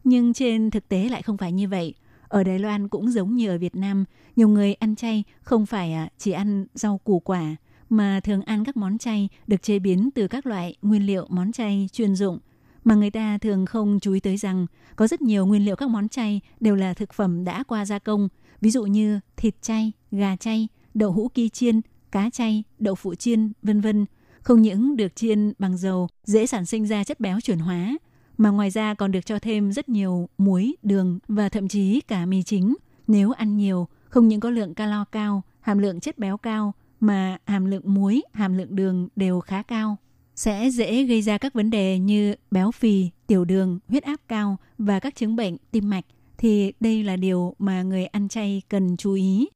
[0.05, 1.95] Nhưng trên thực tế lại không phải như vậy.
[2.29, 4.05] Ở Đài Loan cũng giống như ở Việt Nam,
[4.37, 7.57] nhiều người ăn chay không phải à, chỉ ăn rau củ quả,
[7.89, 11.53] mà thường ăn các món chay được chế biến từ các loại nguyên liệu món
[11.53, 12.39] chay chuyên dụng
[12.85, 15.89] mà người ta thường không chú ý tới rằng có rất nhiều nguyên liệu các
[15.89, 18.29] món chay đều là thực phẩm đã qua gia công,
[18.61, 21.81] ví dụ như thịt chay, gà chay, đậu hũ ki chiên,
[22.13, 24.07] cá chay, đậu phụ chiên, vân vân.
[24.43, 27.97] Không những được chiên bằng dầu, dễ sản sinh ra chất béo chuyển hóa,
[28.43, 32.27] mà ngoài ra còn được cho thêm rất nhiều muối, đường và thậm chí cả
[32.27, 32.75] mì chính.
[33.07, 37.39] Nếu ăn nhiều, không những có lượng calo cao, hàm lượng chất béo cao, mà
[37.47, 39.97] hàm lượng muối, hàm lượng đường đều khá cao
[40.35, 44.57] sẽ dễ gây ra các vấn đề như béo phì, tiểu đường, huyết áp cao
[44.79, 46.05] và các chứng bệnh tim mạch
[46.39, 49.49] thì đây là điều mà người ăn chay cần chú ý.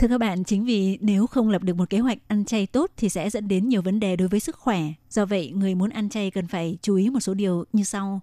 [0.00, 2.90] Thưa các bạn, chính vì nếu không lập được một kế hoạch ăn chay tốt
[2.96, 4.82] thì sẽ dẫn đến nhiều vấn đề đối với sức khỏe.
[5.10, 8.20] Do vậy, người muốn ăn chay cần phải chú ý một số điều như sau.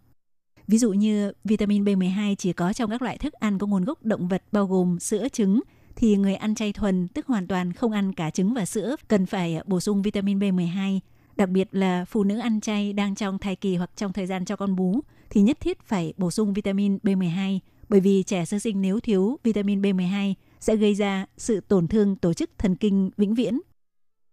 [0.68, 4.06] Ví dụ như vitamin B12 chỉ có trong các loại thức ăn có nguồn gốc
[4.06, 5.62] động vật bao gồm sữa, trứng,
[5.96, 9.26] thì người ăn chay thuần, tức hoàn toàn không ăn cả trứng và sữa, cần
[9.26, 11.00] phải à, bổ sung vitamin B12.
[11.36, 14.46] Đặc biệt là phụ nữ ăn chay đang trong thai kỳ hoặc trong thời gian
[14.46, 17.60] cho con bú thì nhất thiết phải bổ sung vitamin B12
[17.90, 22.16] bởi vì trẻ sơ sinh nếu thiếu vitamin B12 sẽ gây ra sự tổn thương
[22.16, 23.60] tổ chức thần kinh vĩnh viễn.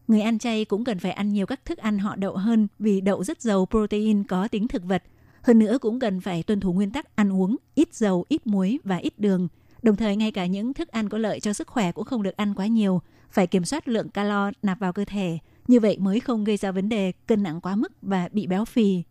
[0.08, 3.00] Người ăn chay cũng cần phải ăn nhiều các thức ăn họ đậu hơn vì
[3.00, 5.02] đậu rất giàu protein có tính thực vật.
[5.42, 8.78] Hơn nữa cũng cần phải tuân thủ nguyên tắc ăn uống ít dầu, ít muối
[8.84, 9.48] và ít đường.
[9.82, 12.36] Đồng thời ngay cả những thức ăn có lợi cho sức khỏe cũng không được
[12.36, 15.38] ăn quá nhiều, phải kiểm soát lượng calo nạp vào cơ thể.
[15.68, 18.64] Như vậy mới không gây ra vấn đề cân nặng quá mức và bị béo
[18.64, 19.02] phì.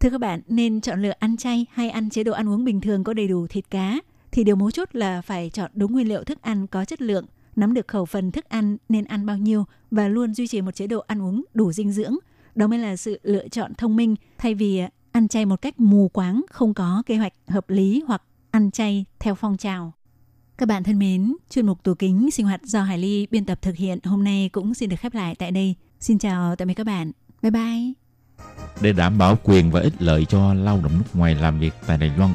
[0.00, 2.80] Thưa các bạn, nên chọn lựa ăn chay hay ăn chế độ ăn uống bình
[2.80, 3.98] thường có đầy đủ thịt cá
[4.32, 7.26] thì điều mấu chốt là phải chọn đúng nguyên liệu thức ăn có chất lượng,
[7.56, 10.74] nắm được khẩu phần thức ăn nên ăn bao nhiêu và luôn duy trì một
[10.74, 12.14] chế độ ăn uống đủ dinh dưỡng.
[12.54, 16.08] Đó mới là sự lựa chọn thông minh thay vì ăn chay một cách mù
[16.08, 19.92] quáng, không có kế hoạch hợp lý hoặc ăn chay theo phong trào.
[20.58, 23.62] Các bạn thân mến, chuyên mục tủ kính sinh hoạt do Hải Ly biên tập
[23.62, 25.74] thực hiện hôm nay cũng xin được khép lại tại đây.
[26.00, 27.12] Xin chào tạm biệt các bạn.
[27.42, 27.92] Bye bye.
[28.80, 31.98] Để đảm bảo quyền và ích lợi cho lao động nước ngoài làm việc tại
[31.98, 32.34] Đài Loan,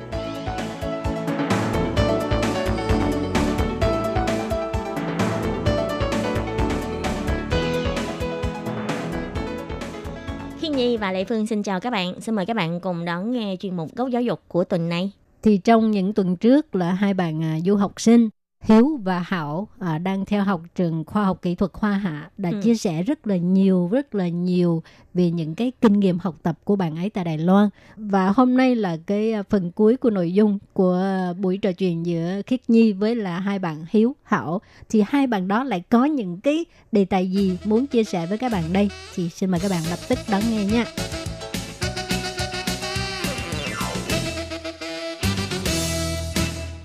[11.11, 12.21] Và Lệ Phương xin chào các bạn.
[12.21, 15.11] Xin mời các bạn cùng đón nghe chuyên mục Góc Giáo dục của tuần này.
[15.43, 18.29] Thì trong những tuần trước là hai bạn à, du học sinh
[18.61, 22.49] Hiếu và Hảo à, đang theo học trường khoa học kỹ thuật Hoa Hạ đã
[22.49, 22.61] Ừ.
[22.63, 26.59] chia sẻ rất là nhiều rất là nhiều về những cái kinh nghiệm học tập
[26.63, 30.09] của bạn ấy tại Đài Loan và hôm nay là cái à, phần cuối của
[30.09, 34.15] nội dung của à, buổi trò chuyện giữa Khiết Nhi với là hai bạn Hiếu
[34.23, 38.25] Hảo thì hai bạn đó lại có những cái đề tài gì muốn chia sẻ
[38.25, 40.85] với các bạn đây thì xin mời các bạn lập tức đón nghe nha.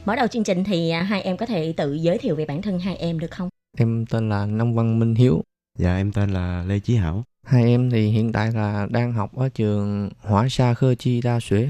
[0.07, 2.63] Mở đầu chương trình thì à, hai em có thể tự giới thiệu về bản
[2.63, 3.49] thân hai em được không?
[3.79, 5.43] Em tên là Nông Văn Minh Hiếu.
[5.79, 7.25] Dạ em tên là Lê Chí Hảo.
[7.47, 11.41] Hai em thì hiện tại là đang học ở trường Hỏa Sa Khơ Chi Đa
[11.41, 11.69] Xuế,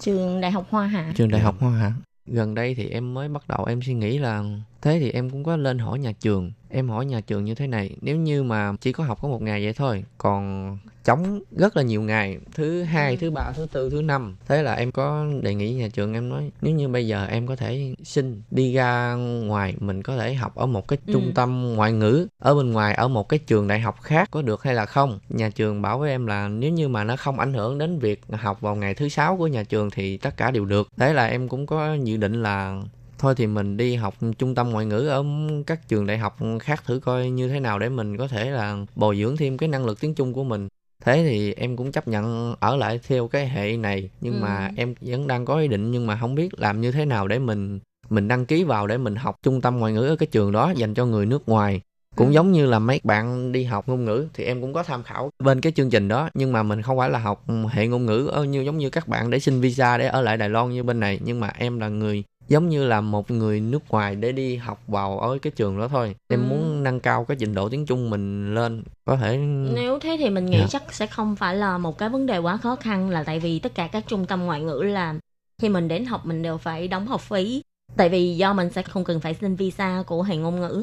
[0.00, 1.12] Trường Đại học Hoa Hạ.
[1.16, 1.92] trường Đại học Hoa Hạ.
[2.26, 4.44] Gần đây thì em mới bắt đầu em suy nghĩ là
[4.82, 6.52] thế thì em cũng có lên hỏi nhà trường.
[6.68, 9.42] Em hỏi nhà trường như thế này, nếu như mà chỉ có học có một
[9.42, 13.90] ngày vậy thôi, còn trống rất là nhiều ngày, thứ hai, thứ ba, thứ tư,
[13.90, 14.36] thứ năm.
[14.48, 17.46] Thế là em có đề nghị nhà trường em nói nếu như bây giờ em
[17.46, 21.12] có thể xin đi ra ngoài mình có thể học ở một cái Ừ.
[21.12, 24.42] trung tâm ngoại ngữ ở bên ngoài ở một cái trường đại học khác có
[24.42, 27.40] được hay là không nhà trường bảo với em là nếu như mà nó không
[27.40, 30.50] ảnh hưởng đến việc học vào ngày thứ sáu của nhà trường thì tất cả
[30.50, 32.82] đều được thế là em cũng có dự định là
[33.20, 35.24] thôi thì mình đi học trung tâm ngoại ngữ ở
[35.66, 38.76] các trường đại học khác thử coi như thế nào để mình có thể là
[38.94, 40.68] bồi dưỡng thêm cái năng lực tiếng Trung của mình
[41.04, 44.38] thế thì em cũng chấp nhận ở lại theo cái hệ này nhưng Ừ.
[44.38, 47.28] mà em vẫn đang có ý định nhưng mà không biết làm như thế nào
[47.28, 47.80] để mình
[48.10, 50.72] mình đăng ký vào để mình học trung tâm ngoại ngữ ở cái trường đó
[50.76, 51.80] dành cho người nước ngoài
[52.16, 52.32] cũng Ừ.
[52.32, 55.30] giống như là mấy bạn đi học ngôn ngữ thì em cũng có tham khảo
[55.44, 58.26] bên cái chương trình đó nhưng mà mình không phải là học hệ ngôn ngữ
[58.32, 60.82] ở như giống như các bạn để xin visa để ở lại Đài Loan như
[60.82, 64.32] bên này nhưng mà em là người giống như là một người nước ngoài để
[64.32, 66.44] đi học vào ở cái trường đó thôi em Ừ.
[66.50, 69.36] muốn nâng cao cái trình độ tiếng Trung mình lên có thể
[69.74, 70.66] Nếu thế thì mình nghĩ Dạ.
[70.70, 73.58] chắc sẽ không phải là một cái vấn đề quá khó khăn là tại vì
[73.58, 75.14] tất cả các trung tâm ngoại ngữ là
[75.58, 77.62] khi mình đến học mình đều phải đóng học phí.
[77.96, 80.82] Tại vì do mình sẽ không cần phải xin visa của hệ ngôn ngữ.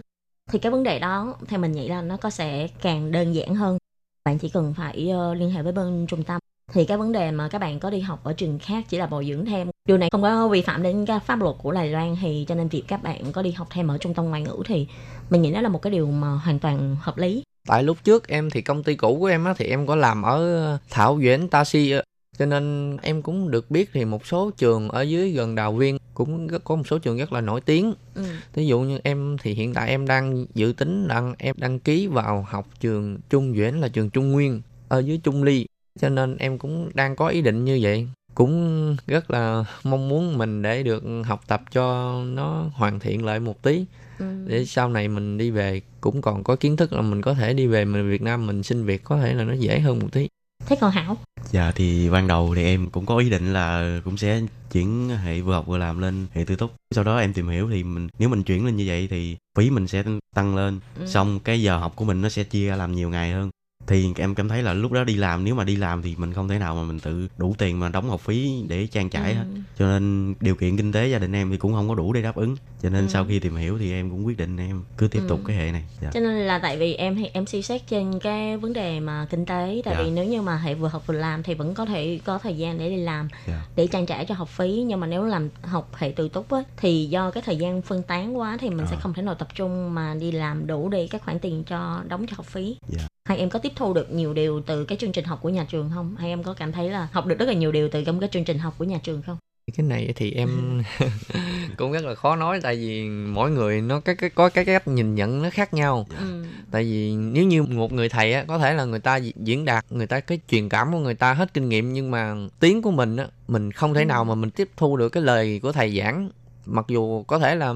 [0.52, 3.56] Thì cái vấn đề đó theo mình nghĩ là nó có sẽ càng đơn giản
[3.56, 3.78] hơn.
[4.26, 6.42] Bạn chỉ cần phải ờ, liên hệ với bên trung tâm.
[6.74, 9.06] Thì cái vấn đề mà các bạn có đi học ở trường khác chỉ là
[9.08, 9.68] bồi dưỡng thêm.
[9.86, 12.56] Điều này không có vi phạm đến cái pháp luật của Đài Loan thì cho
[12.56, 14.88] nên việc các bạn có đi học thêm ở trung tâm ngoại ngữ thì
[15.30, 17.44] mình nghĩ đó là một cái điều mà hoàn toàn hợp lý.
[17.68, 20.22] tại lúc trước em thì công ty cũ của em á thì em có làm
[20.22, 21.94] ở Thảo Duyễn Taxi
[22.40, 25.98] cho nên em cũng được biết thì một số trường ở dưới gần Đào Viên
[26.14, 28.24] cũng có một số trường rất là nổi tiếng Ừ.
[28.54, 32.08] ví dụ như em thì hiện tại em đang dự tính đăng em đăng ký
[32.08, 35.66] vào học trường Trung Duyễn là trường Trung Nguyên ở dưới Trung Ly
[36.00, 40.38] cho nên em cũng đang có ý định như vậy cũng rất là mong muốn
[40.38, 43.86] mình để được học tập cho nó hoàn thiện lại một tí
[44.20, 44.26] Ừ.
[44.48, 47.54] để sau này mình đi về cũng còn có kiến thức là mình có thể
[47.54, 50.08] đi về mình Việt Nam mình xin việc có thể là nó dễ hơn một
[50.12, 50.28] tí
[50.66, 51.18] Thế còn Hảo?
[51.52, 55.42] Dạ thì ban đầu thì em cũng có ý định là cũng sẽ chuyển hệ
[55.42, 56.72] vừa học vừa làm lên hệ tư túc.
[56.96, 59.70] Sau đó em tìm hiểu thì mình nếu mình chuyển lên như vậy thì phí
[59.70, 60.04] mình sẽ
[60.36, 60.80] tăng lên.
[61.00, 61.08] Ừ.
[61.08, 63.50] Xong cái giờ học của mình nó sẽ chia ra làm nhiều ngày hơn.
[63.88, 66.34] Thì em cảm thấy là lúc đó đi làm nếu mà đi làm thì mình
[66.34, 69.36] không thể nào mà mình tự đủ tiền mà đóng học phí để trang trải
[69.36, 69.44] hết.
[69.56, 69.60] Ừ.
[69.80, 72.22] Cho nên điều kiện kinh tế gia đình em thì cũng không có đủ để
[72.22, 72.56] đáp ứng.
[72.84, 73.10] Cho nên Ừ.
[73.10, 75.26] sau khi tìm hiểu thì em cũng quyết định em cứ tiếp Ừ.
[75.30, 75.84] tục cái hệ này.
[76.02, 76.10] Dạ.
[76.14, 79.46] Cho nên là tại vì em em suy xét trên cái vấn đề mà kinh
[79.46, 80.04] tế tại Dạ.
[80.04, 82.58] vì nếu như mà hệ vừa học vừa làm thì vẫn có thể có thời
[82.58, 83.66] gian để đi làm Dạ.
[83.76, 86.64] để trang trải cho học phí nhưng mà nếu làm học hệ tự túc á
[86.78, 89.00] thì do cái thời gian phân tán quá thì mình sẽ À.
[89.00, 92.26] không thể nào tập trung mà đi làm đủ để các khoản tiền cho đóng
[92.28, 92.78] cho học phí.
[92.88, 93.08] Dạ.
[93.30, 95.66] Hai em có tiếp thu được nhiều điều từ cái chương trình học của nhà
[95.70, 96.16] trường không?
[96.16, 98.30] Hay em có cảm thấy là học được rất là nhiều điều từ trong cái
[98.34, 99.38] chương trình học của nhà trường không?
[99.78, 100.82] cái này thì em
[101.78, 104.88] cũng rất là khó nói tại vì mỗi người nó cái cái có cái cách
[104.88, 106.46] nhìn nhận nó khác nhau Ừ.
[106.72, 109.86] tại vì nếu như một người thầy á có thể là người ta diễn đạt
[109.90, 112.92] người ta cái truyền cảm của người ta hết kinh nghiệm nhưng mà tiếng của
[112.92, 115.98] mình á mình không thể nào mà mình tiếp thu được cái lời của thầy
[116.00, 116.30] giảng
[116.68, 117.74] mặc dù có thể là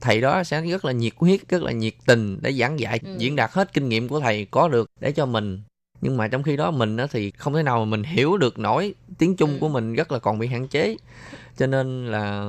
[0.00, 3.10] thầy đó sẽ rất là nhiệt huyết rất là nhiệt tình để giảng dạy Ừ.
[3.18, 5.60] diễn đạt hết kinh nghiệm của thầy có được để cho mình
[6.00, 8.58] nhưng mà trong khi đó mình á thì không thể nào mà mình hiểu được
[8.58, 9.56] nổi tiếng trung Ừ.
[9.60, 10.96] của mình rất là còn bị hạn chế
[11.56, 12.46] cho nên là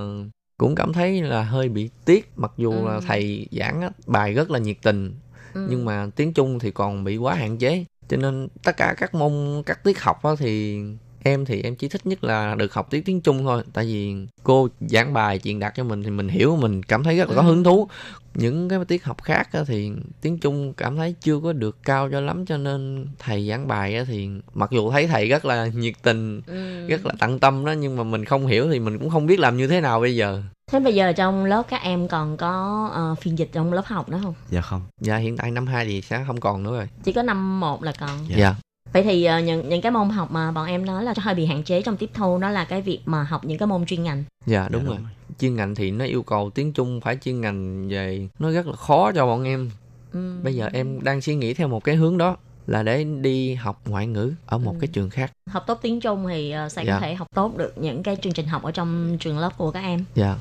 [0.57, 3.01] cũng cảm thấy là hơi bị tiếc mặc dù là Ừ.
[3.07, 5.13] thầy giảng á, bài rất là nhiệt tình
[5.53, 5.67] Ừ.
[5.69, 9.15] nhưng mà tiếng Trung thì còn bị quá hạn chế cho nên tất cả các
[9.15, 10.81] môn các tiết học đó thì
[11.24, 14.15] em thì em chỉ thích nhất là được học tiếng tiếng Trung thôi tại vì
[14.43, 17.36] cô giảng bài truyền đạt cho mình thì mình hiểu mình cảm thấy rất là
[17.36, 17.45] có Ừ.
[17.47, 17.88] hứng thú
[18.36, 19.91] những cái tiết học khác á thì
[20.22, 23.95] tiếng Trung cảm thấy chưa có được cao cho lắm cho nên thầy giảng bài
[23.95, 26.88] á thì mặc dù thấy thầy rất là nhiệt tình Ừ.
[26.88, 29.39] rất là tận tâm đó nhưng mà mình không hiểu thì mình cũng không biết
[29.39, 30.41] làm như thế nào bây giờ
[30.72, 34.09] Thế bây giờ trong lớp các em còn có ờ, phiên dịch trong lớp học
[34.09, 34.34] nữa không?
[34.49, 37.24] dạ không dạ hiện tại năm 2 thì sẽ không còn nữa rồi Chỉ có
[37.24, 38.09] năm 1 là còn.
[38.28, 38.55] dạ,
[38.93, 41.45] Vậy thì ờ, những những cái môn học mà bọn em nói là hơi bị
[41.45, 44.03] hạn chế trong tiếp thu đó là cái việc mà học những cái môn chuyên
[44.03, 44.23] ngành.
[44.45, 44.97] dạ đúng rồi
[45.39, 48.73] chuyên ngành thì nó yêu cầu tiếng Trung phải chuyên ngành về nó rất là
[48.75, 49.69] khó cho bọn em
[50.13, 50.39] Ừ.
[50.43, 52.37] bây giờ em đang suy nghĩ theo một cái hướng đó
[52.70, 56.28] là để đi học ngoại ngữ ở một cái trường khác Học tốt tiếng Trung
[56.30, 56.93] thì ờ, sẽ Dạ.
[56.93, 59.72] có thể học tốt được những cái chương trình học ở trong trường lớp của
[59.72, 60.05] các em.
[60.15, 60.36] dạ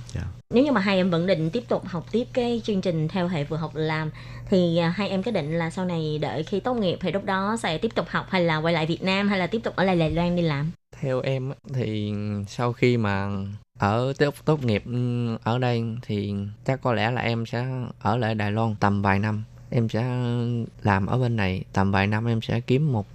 [0.54, 3.28] Nếu như mà hai em vẫn định tiếp tục học tiếp cái chương trình theo
[3.28, 4.10] hệ vừa học làm
[4.50, 7.24] thì à, hai em có định là sau này đợi khi tốt nghiệp thì lúc
[7.24, 9.76] đó sẽ tiếp tục học hay là quay lại Việt Nam hay là tiếp tục
[9.76, 10.70] ở lại Đài Loan đi làm?
[11.00, 12.12] theo em á, thì
[12.48, 13.28] sau khi mà
[13.78, 17.66] ở tốt tốt nghiệp ừ, ở đây thì chắc có lẽ là em sẽ
[18.00, 20.02] ở lại Đài Loan tầm vài năm em sẽ
[20.82, 23.06] làm ở bên này tầm vài năm em sẽ kiếm một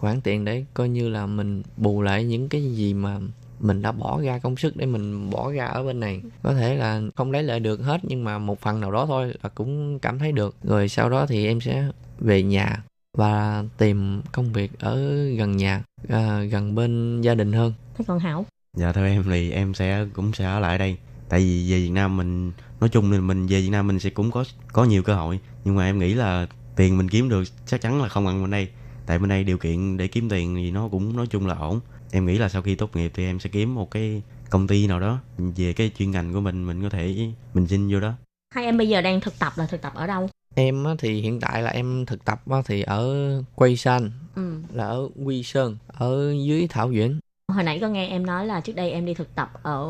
[0.00, 3.18] khoản tiền để coi như là mình bù lại những cái gì mà
[3.60, 6.22] mình đã bỏ ra công sức để mình bỏ ra ở bên này.
[6.42, 9.34] Có thể là không lấy lại được hết nhưng mà một phần nào đó thôi
[9.42, 10.56] là cũng cảm thấy được.
[10.62, 11.88] Rồi sau đó thì em sẽ
[12.18, 12.82] về nhà
[13.16, 17.72] và tìm công việc ở gần nhà à, gần bên gia đình hơn.
[17.98, 18.46] Thế còn Hảo?
[18.76, 20.96] dạ theo em thì em sẽ cũng sẽ ở lại đây.
[21.28, 24.10] Tại vì về Việt Nam mình nói chung là mình về Việt Nam mình sẽ
[24.10, 25.40] cũng có có nhiều cơ hội.
[25.64, 28.50] Nhưng mà em nghĩ là tiền mình kiếm được chắc chắn là không bằng bên
[28.50, 28.68] đây.
[29.06, 31.80] Tại bên đây điều kiện để kiếm tiền thì nó cũng nói chung là ổn.
[32.12, 34.86] Em nghĩ là sau khi tốt nghiệp thì em sẽ kiếm một cái công ty
[34.86, 35.18] nào đó.
[35.38, 38.12] Về cái chuyên ngành của mình mình có thể mình xin vô đó.
[38.54, 40.28] Hai em bây giờ đang thực tập là thực tập ở đâu?
[40.54, 43.14] em á, thì hiện tại là em thực tập á, thì ở
[43.54, 44.52] quay san Ừ.
[44.72, 47.18] là ở quy sơn ở dưới thảo duyển
[47.58, 49.82] Hồi nãy có nghe em nói là trước đây em đi thực tập ở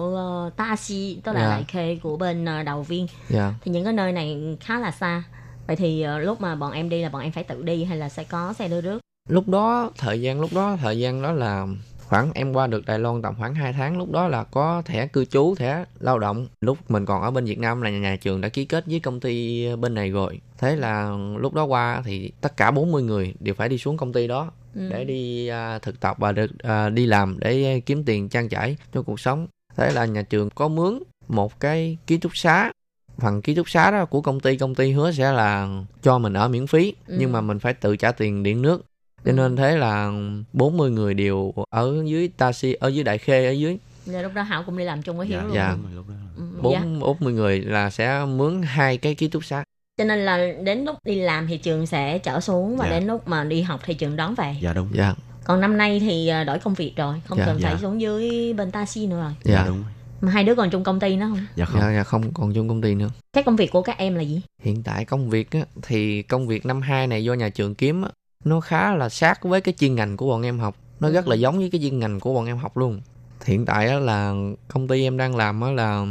[0.46, 1.48] uh, Ta Si, tức là Dạ.
[1.48, 3.06] lại khê của bên ờ, đầu viên.
[3.28, 5.22] dạ Thì những cái nơi này khá là xa.
[5.66, 7.98] Vậy thì ờ, lúc mà bọn em đi là bọn em phải tự đi hay
[7.98, 8.98] là sẽ có xe đưa rước?
[9.28, 11.66] lúc đó thời gian lúc đó thời gian đó là
[12.04, 15.06] khoảng em qua được Đài Loan tầm khoảng 2 tháng lúc đó là có thẻ
[15.06, 18.40] cư trú thẻ lao động lúc mình còn ở bên Việt Nam là nhà trường
[18.40, 22.32] đã ký kết với công ty bên này rồi thế là lúc đó qua thì
[22.40, 24.88] tất cả 40 người đều phải đi xuống công ty đó Ừ.
[24.90, 28.76] để đi à, thực tập và được à, đi làm để kiếm tiền trang trải
[28.94, 30.98] cho cuộc sống thế là nhà trường có mướn
[31.28, 32.72] một cái ký túc xá
[33.18, 35.68] phần ký túc xá đó của công ty công ty hứa sẽ là
[36.02, 37.14] cho mình ở miễn phí Ừ.
[37.18, 38.84] nhưng mà mình phải tự trả tiền điện nước
[39.24, 40.12] cho nên thế là
[40.52, 44.42] 40 người đều ở dưới taxi ở dưới đại khê ở dưới Giờ lúc đó
[44.42, 45.54] Hảo cũng đi làm chung với Hiếu luôn.
[45.54, 46.60] dạ lúc đó Ừ, dạ.
[46.62, 49.64] bốn bốn mươi người là sẽ mướn hai cái ký túc xá
[49.98, 52.90] Cho nên là đến lúc đi làm thì trường sẽ chở xuống và Dạ.
[52.90, 54.56] đến lúc mà đi học thì trường đón về.
[54.60, 57.46] dạ đúng dạ Còn năm nay thì ờ, đổi công việc rồi, không Dạ.
[57.46, 57.78] cần phải Dạ.
[57.82, 59.32] xuống dưới bên taxi nữa rồi.
[59.44, 59.84] dạ đúng
[60.20, 61.46] Mà hai đứa còn chung công ty nữa không?
[61.56, 63.98] dạ không dạ, dạ không còn chung công ty nữa Cái công việc của các
[63.98, 64.40] em là gì?
[64.62, 68.02] hiện tại công việc á, thì công việc năm 2 này do nhà trường kiếm
[68.02, 68.10] á,
[68.44, 71.36] nó khá là sát với cái chuyên ngành của bọn em học nó rất là
[71.36, 73.00] giống với cái chuyên ngành của bọn em học luôn
[73.44, 74.34] hiện tại á, là
[74.68, 76.04] công ty em đang làm á, là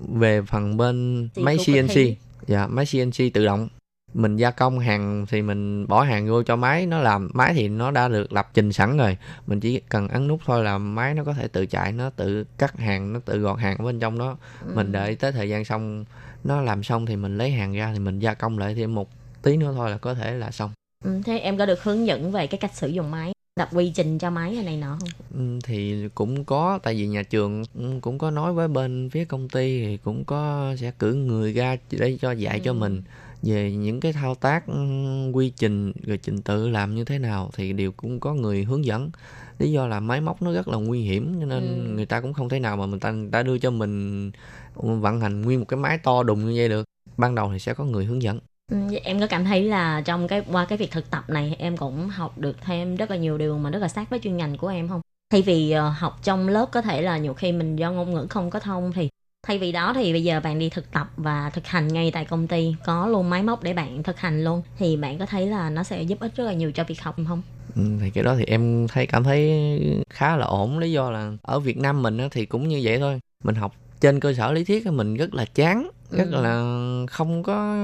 [0.00, 2.16] về phần bên Chị máy CNC
[2.46, 3.68] dạ máy CNC tự động.
[4.14, 6.86] Mình gia công hàng thì mình bỏ hàng vô cho máy.
[6.86, 9.16] Nó làm máy thì nó đã được lập trình sẵn rồi.
[9.46, 12.44] Mình chỉ cần ấn nút thôi là máy nó có thể tự chạy nó tự
[12.58, 14.36] cắt hàng nó tự gọt hàng ở bên trong đó.
[14.74, 16.04] Mình đợi tới thời gian xong
[16.44, 19.08] nó làm xong thì mình lấy hàng ra thì mình gia công lại thêm một
[19.42, 20.70] tí nữa thôi là có thể là xong.
[21.04, 23.92] Ừ, thế em có được hướng dẫn về cái cách sử dụng máy, đặt quy
[23.94, 25.12] trình cho máy này nọ không?
[25.34, 27.62] Ừ, thì cũng có tại vì nhà trường
[28.02, 31.76] cũng có nói với bên phía công ty thì cũng có sẽ cử người ra
[31.90, 32.74] để cho dạy cho Ừ.
[32.74, 33.02] mình
[33.42, 34.74] về những cái thao tác ừ,
[35.32, 38.84] quy trình rồi trình tự làm như thế nào thì đều cũng có người hướng
[38.84, 39.10] dẫn
[39.58, 41.90] lý do là máy móc nó rất là nguy hiểm cho nên Ừ.
[41.96, 44.30] người ta cũng không thể nào mà người ta đã đưa cho mình
[44.74, 46.84] vận hành nguyên một cái máy to đùng như vậy được
[47.16, 48.38] ban đầu thì sẽ có người hướng dẫn
[48.72, 51.76] Ừ, em có cảm thấy là trong cái qua cái việc thực tập này em
[51.76, 54.56] cũng học được thêm rất là nhiều điều mà rất là sát với chuyên ngành
[54.56, 55.00] của em không?
[55.32, 58.26] Thay vì ờ, học trong lớp có thể là nhiều khi mình do ngôn ngữ
[58.30, 59.08] không có thông thì
[59.46, 62.24] thay vì đó thì bây giờ bạn đi thực tập và thực hành ngay tại
[62.24, 65.46] công ty có luôn máy móc để bạn thực hành luôn thì bạn có thấy
[65.46, 67.42] là nó sẽ giúp ích rất là nhiều cho việc học không?
[67.76, 69.50] Ừ, thì cái đó thì em thấy cảm thấy
[70.10, 73.20] khá là ổn lý do là ở Việt Nam mình thì cũng như vậy thôi
[73.44, 76.42] mình học trên cơ sở lý thuyết mình rất là chán rất Ừ.
[76.42, 76.62] là
[77.10, 77.76] không có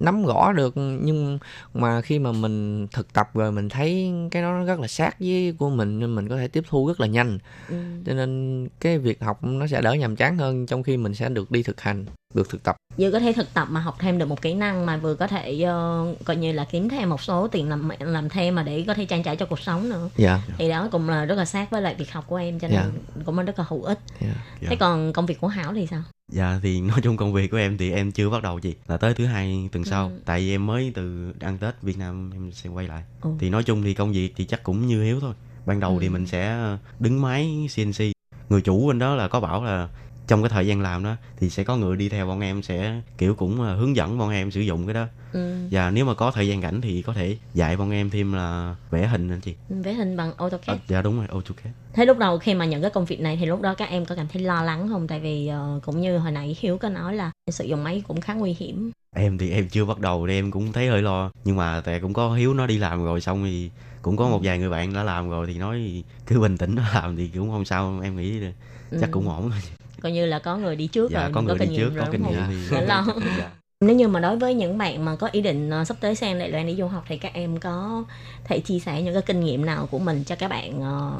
[0.00, 1.38] nắm rõ được nhưng
[1.74, 5.16] mà khi mà mình thực tập rồi mình thấy cái đó nó rất là sát
[5.20, 7.76] với của mình nên mình có thể tiếp thu rất là nhanh Ừ.
[8.06, 11.28] cho nên cái việc học nó sẽ đỡ nhàm chán hơn trong khi mình sẽ
[11.28, 12.04] được đi thực hành
[12.34, 14.86] được thực tập vừa có thể thực tập mà học thêm được một kỹ năng
[14.86, 18.28] mà vừa có thể ờ, coi như là kiếm thêm một số tiền làm làm
[18.28, 21.08] thêm mà để có thể trang trải cho cuộc sống nữa dạ thì đó cũng
[21.08, 22.76] là rất là sát với lại việc học của em cho nên
[23.16, 23.22] Dạ.
[23.24, 24.28] cũng rất là hữu ích dạ
[24.60, 24.66] Dạ.
[24.70, 26.02] thế còn công việc của Hảo thì sao
[26.32, 28.96] Dạ thì nói chung công việc của em thì em chưa bắt đầu gì là
[28.96, 30.20] tới thứ hai tuần sau Ừ.
[30.24, 33.30] tại vì em mới từ ăn Tết Việt Nam em sẽ quay lại Ừ.
[33.38, 35.34] thì nói chung thì công việc thì chắc cũng như Hiếu thôi
[35.66, 35.98] ban đầu Ừ.
[36.00, 36.56] thì mình sẽ
[37.00, 38.12] đứng máy CNC
[38.48, 39.88] người chủ bên đó là có bảo là
[40.32, 43.00] trong cái thời gian làm đó thì sẽ có người đi theo bọn em sẽ
[43.18, 45.06] kiểu cũng là hướng dẫn bọn em sử dụng cái đó.
[45.32, 45.54] Ừ.
[45.70, 48.76] và nếu mà có thời gian rảnh thì có thể dạy bọn em thêm là
[48.90, 49.54] vẽ hình anh chị.
[49.68, 50.78] Vẽ hình bằng AutoCAD.
[50.78, 51.72] À, dạ đúng rồi AutoCAD.
[51.92, 54.04] Thế lúc đầu khi mà nhận cái công việc này thì lúc đó các em
[54.04, 55.08] có cảm thấy lo lắng không?
[55.08, 58.20] Tại vì ờ, cũng như hồi nãy Hiếu có nói là sử dụng máy cũng
[58.20, 58.90] khá nguy hiểm.
[59.16, 61.30] Em thì em chưa bắt đầu thì em cũng thấy hơi lo.
[61.44, 63.70] Nhưng mà tại cũng có hiếu nó đi làm rồi xong thì
[64.02, 66.82] cũng có một vài người bạn đã làm rồi thì nói cứ bình tĩnh nó
[66.94, 68.52] làm thì cũng không sao em nghĩ là
[68.90, 69.12] chắc Ừ.
[69.12, 69.60] cũng ổn thôi
[70.02, 71.94] coi như là có người đi trước dạ rồi có người kinh đi nghiệm trước
[71.96, 73.06] rồi có kinh nghiệm Đỡ lo.
[73.38, 73.50] dạ.
[73.80, 76.38] Nếu như mà đối với những bạn mà có ý định ờ, sắp tới sang
[76.38, 78.04] Đài Loan để du học thì các em có
[78.44, 81.12] thể chia sẻ những cái kinh nghiệm nào của mình cho các bạn ờ,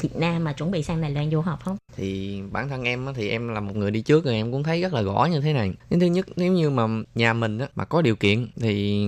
[0.00, 1.76] Việt Nam mà chuẩn bị sang Đài Loan du học không?
[1.96, 4.62] thì bản thân em á, thì em là một người đi trước rồi em cũng
[4.62, 7.66] thấy rất là rõ như thế này thứ nhất nếu như mà nhà mình á,
[7.74, 9.06] mà có điều kiện thì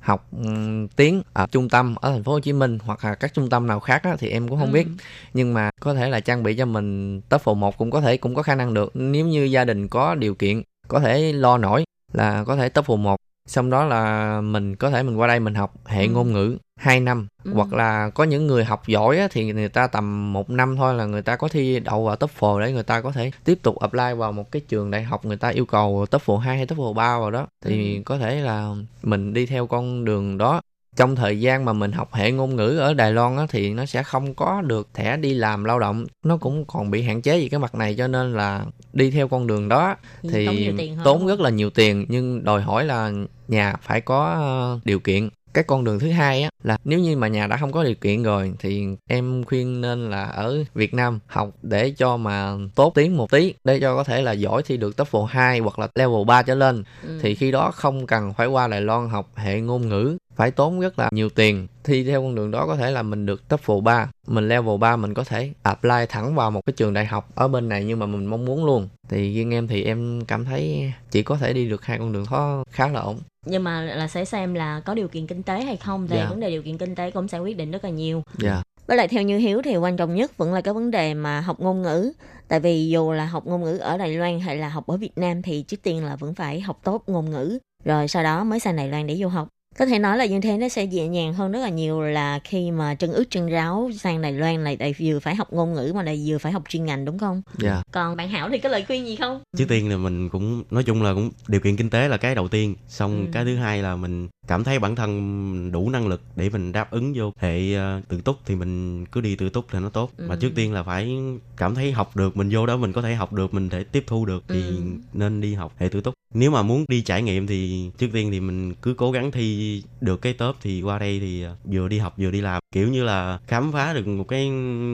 [0.00, 3.34] học ừm, tiếng ở trung tâm ở thành phố Hồ Chí Minh hoặc là các
[3.34, 4.74] trung tâm nào khác á, thì em cũng không Ừ.
[4.74, 4.86] biết
[5.34, 8.34] nhưng mà có thể là trang bị cho mình TOEFL một cũng có thể cũng
[8.34, 11.84] có khả năng được nếu như gia đình có điều kiện có thể lo nổi
[12.12, 13.16] là có thể TOEFL một
[13.46, 16.08] xong đó là mình có thể mình qua đây mình học hệ Ừ.
[16.10, 17.26] ngôn ngữ 2 năm.
[17.44, 17.50] Ừ.
[17.54, 20.94] hoặc là có những người học giỏi á, thì người ta tầm một năm thôi
[20.94, 23.78] là người ta có thi đậu vào TOEFL để người ta có thể tiếp tục
[23.78, 26.92] apply vào một cái trường đại học người ta yêu cầu TOEFL 2 hay TOEFL
[26.94, 27.46] 3 vào đó.
[27.64, 28.02] Thì Ừ.
[28.04, 30.60] có thể là mình đi theo con đường đó.
[30.96, 33.86] Trong thời gian mà mình học hệ ngôn ngữ ở Đài Loan á, thì nó
[33.86, 36.06] sẽ không có được thẻ đi làm lao động.
[36.24, 39.28] Nó cũng còn bị hạn chế về cái mặt này cho nên là đi theo
[39.28, 42.06] con đường đó Thì thì tốn tốn rất là nhiều tiền.
[42.08, 43.12] Nhưng đòi hỏi là
[43.48, 47.16] nhà phải có ờ, điều kiện cái con đường thứ hai á là nếu như
[47.16, 50.94] mà nhà đã không có điều kiện rồi thì em khuyên nên là ở Việt
[50.94, 54.62] Nam học để cho mà tốt tiếng một tí để cho có thể là giỏi
[54.62, 56.84] thi được TOEFL 2 hoặc là level 3 trở lên.
[57.02, 57.18] Ừ.
[57.22, 60.80] thì khi đó không cần phải qua Đài Loan học hệ ngôn ngữ phải tốn
[60.80, 61.66] rất là nhiều tiền.
[61.84, 64.96] Thi theo con đường đó có thể là mình được TOEFL 3 mình level 3
[64.96, 67.98] mình có thể apply thẳng vào một cái trường đại học ở bên này nhưng
[67.98, 68.88] mà mình mong muốn luôn.
[69.08, 72.24] Thì riêng em thì em cảm thấy chỉ có thể đi được hai con đường
[72.30, 73.18] đó khá là ổn
[73.48, 76.26] nhưng mà là sẽ xem là có điều kiện kinh tế hay không thì Dạ.
[76.28, 78.22] vấn đề điều kiện kinh tế cũng sẽ quyết định rất là nhiều.
[78.38, 78.62] Dạ.
[78.86, 81.40] Với lại theo như hiếu thì quan trọng nhất vẫn là cái vấn đề mà
[81.40, 82.12] học ngôn ngữ.
[82.48, 85.18] Tại vì dù là học ngôn ngữ ở đài loan hay là học ở việt
[85.18, 87.58] nam thì trước tiên là vẫn phải học tốt ngôn ngữ.
[87.84, 89.48] Rồi sau đó mới sang đài loan để du học
[89.78, 92.40] có thể nói là như thế nó sẽ dễ dàng hơn rất là nhiều là
[92.44, 95.74] khi mà chân ướt chân ráo sang Đài Loan lại lại vừa phải học ngôn
[95.74, 97.42] ngữ mà lại vừa phải học chuyên ngành đúng không?
[97.58, 99.40] dạ Còn bạn Hảo thì có lời khuyên gì không?
[99.56, 102.34] trước tiên là mình cũng nói chung là cũng điều kiện kinh tế là cái
[102.34, 103.30] đầu tiên xong Ừ.
[103.32, 106.90] cái thứ hai là mình cảm thấy bản thân đủ năng lực để mình đáp
[106.90, 110.10] ứng vô hệ ờ, tự túc thì mình cứ đi tự túc thì nó tốt
[110.18, 110.38] mà Ừ.
[110.40, 111.18] trước tiên là phải
[111.56, 114.04] cảm thấy học được mình vô đó mình có thể học được mình thể tiếp
[114.06, 114.82] thu được thì Ừ.
[115.12, 118.30] nên đi học hệ tự túc nếu mà muốn đi trải nghiệm thì trước tiên
[118.30, 121.88] thì mình cứ cố gắng thi được cái top thì qua đây thì ờ, vừa
[121.88, 124.50] đi học vừa đi làm kiểu như là khám phá được một cái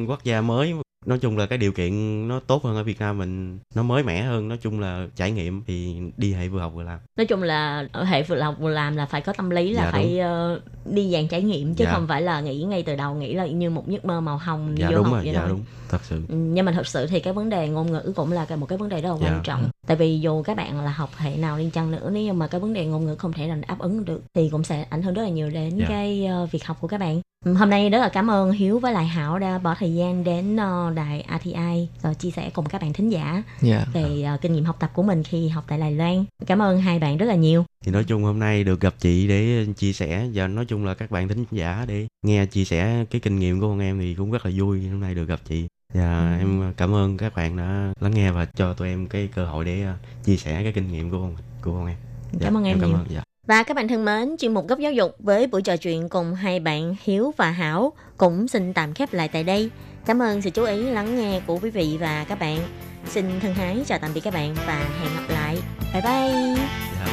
[0.08, 0.74] quốc gia mới
[1.06, 4.02] nói chung là cái điều kiện nó tốt hơn ở Việt Nam mình nó mới
[4.02, 7.26] mẻ hơn nói chung là trải nghiệm thì đi hệ vừa học vừa làm Nói
[7.26, 9.90] chung là ở hệ vừa học vừa làm là phải có tâm lý là Dạ,
[9.90, 11.92] phải ờ, đi dàn trải nghiệm chứ Dạ.
[11.92, 14.74] không phải là nghĩ ngay từ đầu nghĩ là như một giấc mơ màu hồng
[14.74, 15.48] đi dạ vô đúng học rồi vậy dạ thôi.
[15.48, 18.32] đúng thật sự Ừ, nhưng mà thật sự thì cái vấn đề ngôn ngữ cũng
[18.32, 19.26] là một cái vấn đề rất là Dạ.
[19.28, 22.22] quan trọng tại vì dù các bạn là học hệ nào đi chăng nữa nếu
[22.22, 24.64] như mà cái vấn đề ngôn ngữ không thể là đáp ứng được thì cũng
[24.64, 25.86] sẽ ảnh hưởng rất là nhiều đến Dạ.
[25.88, 28.92] cái ờ, việc học của các bạn hôm nay rất là cảm ơn Hiếu với
[28.92, 32.80] lại Hảo đã bỏ thời gian đến ờ, đài RTI rồi chia sẻ cùng các
[32.82, 35.78] bạn thính giả dạ về ờ, kinh nghiệm học tập của mình khi học tại
[35.78, 38.80] Đài Loan cảm ơn hai bạn rất là nhiều thì nói chung hôm nay được
[38.80, 42.46] gặp chị để chia sẻ và nói chung là các bạn thính giả để nghe
[42.46, 45.14] chia sẻ cái kinh nghiệm của con em thì cũng rất là vui hôm nay
[45.14, 46.38] được gặp chị và Ừ.
[46.38, 49.64] em cảm ơn các bạn đã lắng nghe và cho tụi em cái cơ hội
[49.64, 51.96] để ờ, chia sẻ cái kinh nghiệm của con của con em
[52.32, 52.98] Dạ, Cảm ơn em cảm nhiều.
[52.98, 53.22] ơn dạ.
[53.46, 56.34] Và các bạn thân mến, chuyên mục góc giáo dục với buổi trò chuyện cùng
[56.34, 59.70] hai bạn Hiếu và Hảo cũng xin tạm khép lại tại đây.
[60.06, 62.58] Cảm ơn sự chú ý lắng nghe của quý vị và các bạn.
[63.06, 65.58] Xin thân ái chào tạm biệt các bạn và hẹn gặp lại.
[65.92, 66.56] Bye bye!
[66.98, 67.06] dạ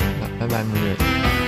[0.00, 1.47] bye bye bye bye mọi người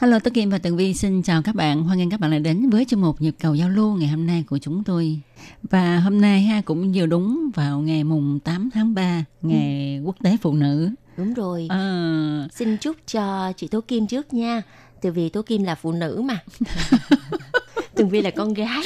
[0.00, 1.82] Hello, Tố Kim và Tường Vi xin chào các bạn.
[1.82, 4.26] Hoan nghênh các bạn đã đến với chương mục nhịp cầu giao lưu ngày hôm
[4.26, 5.20] nay của chúng tôi.
[5.62, 10.16] Và hôm nay ha cũng vừa đúng vào ngày mùng 8 tháng 3, ngày quốc
[10.22, 10.90] tế phụ nữ.
[11.16, 11.66] Đúng rồi.
[11.70, 14.62] Ờ, Xin chúc cho chị Tố Kim trước nha.
[15.00, 16.38] Từ vì Tố Kim là phụ nữ mà.
[17.94, 18.82] Tường Vi là con gái.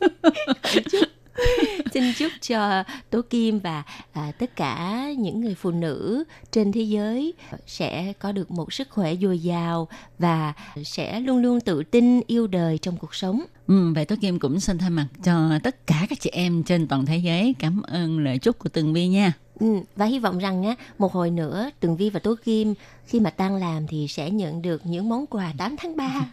[0.62, 1.11] Chúc-
[1.92, 6.80] Xin chúc cho Tố Kim và à, tất cả những người phụ nữ trên thế
[6.80, 7.34] giới
[7.66, 10.52] sẽ có được một sức khỏe dồi dào và
[10.84, 13.42] sẽ luôn luôn tự tin yêu đời trong cuộc sống
[13.72, 16.86] ừ, vậy Tố Kim cũng xin thay mặt cho tất cả các chị em trên
[16.86, 19.32] toàn thế giới cảm ơn lời chúc của Tường Vi nha.
[19.60, 19.66] Ừ,
[19.96, 22.74] và hy vọng rằng á một hồi nữa Tường Vi và Tố Kim
[23.06, 26.10] khi mà tan làm thì sẽ nhận được những món quà 8 tháng 3.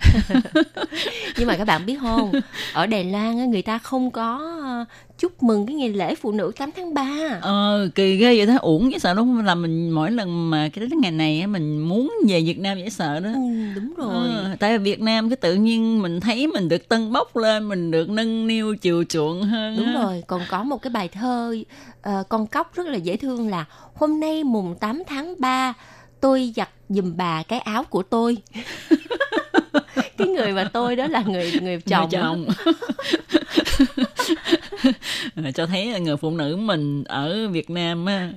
[1.38, 2.32] Nhưng mà các bạn biết không,
[2.74, 4.86] ở Đài Loan á, người ta không có ờ,
[5.20, 7.40] chúc mừng cái ngày lễ phụ nữ 8 tháng 3.
[7.42, 9.46] Ờ, kỳ ghê vậy đó, uổng dễ sợ đúng không?
[9.46, 12.78] Là mình mỗi lần mà cái đến ngày này á, mình muốn về Việt Nam
[12.78, 13.30] dễ sợ đó.
[13.30, 13.40] Ừ,
[13.76, 14.28] đúng rồi.
[14.28, 17.92] Ờ, tại Việt Nam cái tự nhiên mình thấy mình được tân bốc lên, mình
[17.92, 19.78] được nâng niu chiều chuộng hơn.
[19.78, 21.56] Đúng rồi, còn có một cái bài thơ
[22.02, 23.66] ờ, con cóc rất là dễ thương là
[23.96, 25.74] hôm nay mùng 8 tháng 3
[26.22, 28.38] tôi giặt giùm bà cái áo của tôi.
[30.18, 32.10] cái người mà tôi đó là người người chồng.
[32.12, 32.48] Người chồng.
[35.56, 38.30] Cho thấy người phụ nữ mình ở Việt Nam á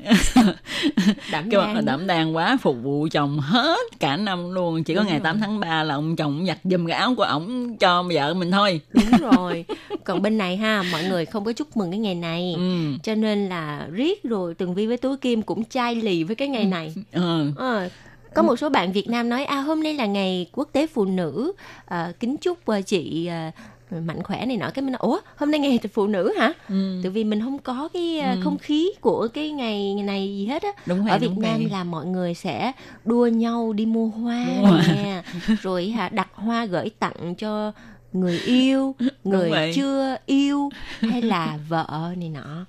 [1.32, 1.84] Đảm cái mặt là đang.
[1.86, 5.24] đảm đang quá phục vụ chồng hết cả năm luôn chỉ có Đúng ngày rồi.
[5.24, 8.50] 8 tháng 3 là ông chồng giặt giùm cái áo của ổng cho vợ mình
[8.50, 9.64] thôi Đúng rồi.
[10.04, 12.54] Còn bên này ha, mọi người không có chúc mừng cái ngày này.
[12.56, 12.62] ừ.
[13.02, 16.48] Cho nên là riết rồi Tường Vi với Tú Kim cũng chai lì với cái
[16.48, 16.94] ngày này.
[17.12, 17.46] ờ.
[17.56, 17.88] Ờ,
[18.34, 21.04] có một số bạn Việt Nam nói à hôm nay là ngày quốc tế phụ
[21.04, 21.52] nữ
[21.86, 23.52] à, kính chúc ờ, chị à,
[24.00, 26.52] mạnh khỏe này nọ cái mình nói ủa hôm nay ngày phụ nữ hả?
[26.68, 27.00] Ừ.
[27.02, 30.62] tại vì mình không có cái à, không khí của cái ngày này gì hết
[30.62, 30.68] á.
[30.86, 31.70] Đúng rồi ở Việt Nam rồi.
[31.70, 32.72] là mọi người sẽ
[33.04, 34.46] đua nhau đi mua hoa
[34.94, 35.22] nè
[35.62, 35.88] rồi.
[35.88, 37.72] hả đặt hoa gửi tặng cho
[38.12, 40.70] người yêu người chưa yêu
[41.00, 42.64] hay là vợ này nọ.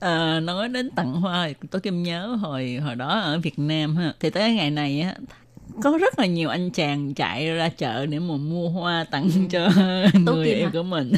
[0.00, 4.12] Ờ, nói đến tặng hoa tôi kim nhớ hồi hồi đó ở Việt Nam ha
[4.20, 5.14] thì tới ngày này á
[5.82, 9.68] có rất là nhiều anh chàng chạy ra chợ để mà mua hoa tặng cho
[10.26, 10.70] Tố người yêu hả?
[10.72, 11.12] của mình.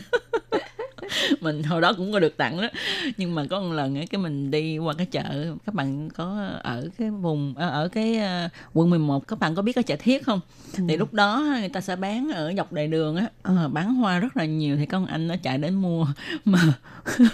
[1.41, 2.69] Mình hồi đó cũng có được tặng đó.
[3.17, 5.23] Nhưng mà có một lần cái mình đi qua cái chợ
[5.67, 9.63] các bạn có ở cái vùng ở, ở cái ờ, quận 11 các bạn có
[9.63, 10.41] biết cái chợ thiết không?
[10.89, 13.27] Thì lúc đó người ta sẽ bán ở dọc đại đường á.
[13.43, 16.07] Ờ, bán hoa rất là nhiều thì một anh nó chạy đến mua.
[16.45, 16.59] Mà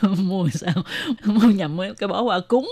[0.18, 0.82] mua sao?
[1.24, 2.70] Mua nhầm cái bó hoa cúng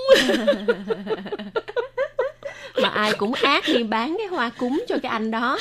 [2.83, 5.59] mà ai cũng ác đi bán cái hoa cúng cho cái anh đó.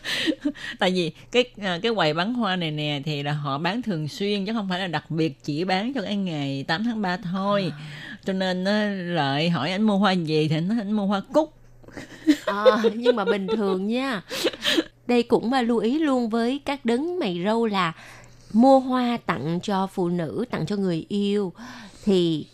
[0.78, 4.08] Tại vì cái à, cái quầy bán hoa này nè thì là họ bán thường
[4.08, 7.16] xuyên chứ không phải là đặc biệt chỉ bán cho cái ngày 8 tháng 3
[7.16, 7.72] thôi.
[8.24, 11.22] Cho nên á, lợi hỏi anh mua hoa gì thì anh nói anh mua hoa
[11.32, 11.52] cúc.
[12.44, 14.22] Ờ, nhưng mà bình thường nha.
[15.06, 17.92] Đây cũng mà lưu ý luôn với các đấng mày râu là
[18.52, 21.52] mua hoa tặng cho phụ nữ tặng cho người yêu
[22.04, 22.46] thì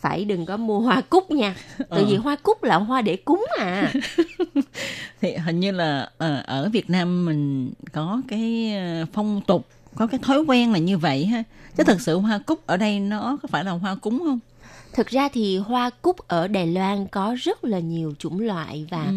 [0.00, 1.54] phải đừng có mua hoa cúc nha.
[1.78, 2.04] Tại Ờ.
[2.08, 3.92] vì hoa cúc là hoa để cúng à.
[5.20, 10.06] Thì hình như là ờ, ở Việt Nam mình có cái ờ, phong tục có
[10.06, 11.42] cái thói quen là như vậy ha.
[11.76, 14.38] Chứ thật sự hoa cúc ở đây nó có phải là hoa cúng không?
[14.92, 19.04] Thực ra thì hoa cúc ở Đài Loan có rất là nhiều chủng loại và
[19.04, 19.12] Ừ.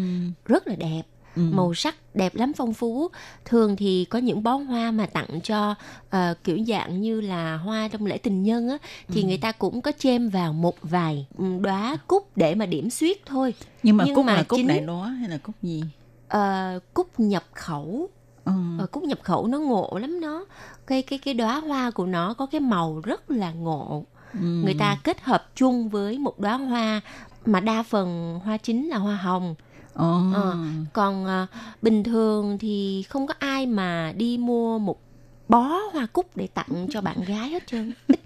[0.46, 1.02] rất là đẹp
[1.36, 1.42] Ừ.
[1.50, 3.08] màu sắc đẹp lắm phong phú
[3.44, 5.74] thường thì có những bó hoa mà tặng cho
[6.10, 8.78] ờ, kiểu dạng như là hoa trong lễ tình nhân á
[9.08, 9.26] thì Ừ.
[9.26, 13.26] người ta cũng có chêm vào một vài ừ, đóa cúc để mà điểm xuyết
[13.26, 15.82] thôi nhưng mà Nhưng cúc mà là cúc chính- đại đóa hay là cúc gì
[16.28, 18.08] Ờ, cúc nhập khẩu
[18.44, 18.52] ừ.
[18.78, 20.44] Ờ, cúc nhập khẩu nó ngộ lắm nó
[20.86, 24.38] cái cái cái đóa hoa của nó có cái màu rất là ngộ Ừ.
[24.40, 27.00] người ta kết hợp chung với một đóa hoa
[27.46, 29.54] mà đa phần hoa chính là hoa hồng
[29.94, 30.20] Ồ.
[30.34, 30.56] Ờ,
[30.92, 31.46] còn à,
[31.82, 35.00] bình thường thì không có ai mà đi mua một
[35.48, 37.92] bó hoa cúc để tặng cho bạn gái hết trơn.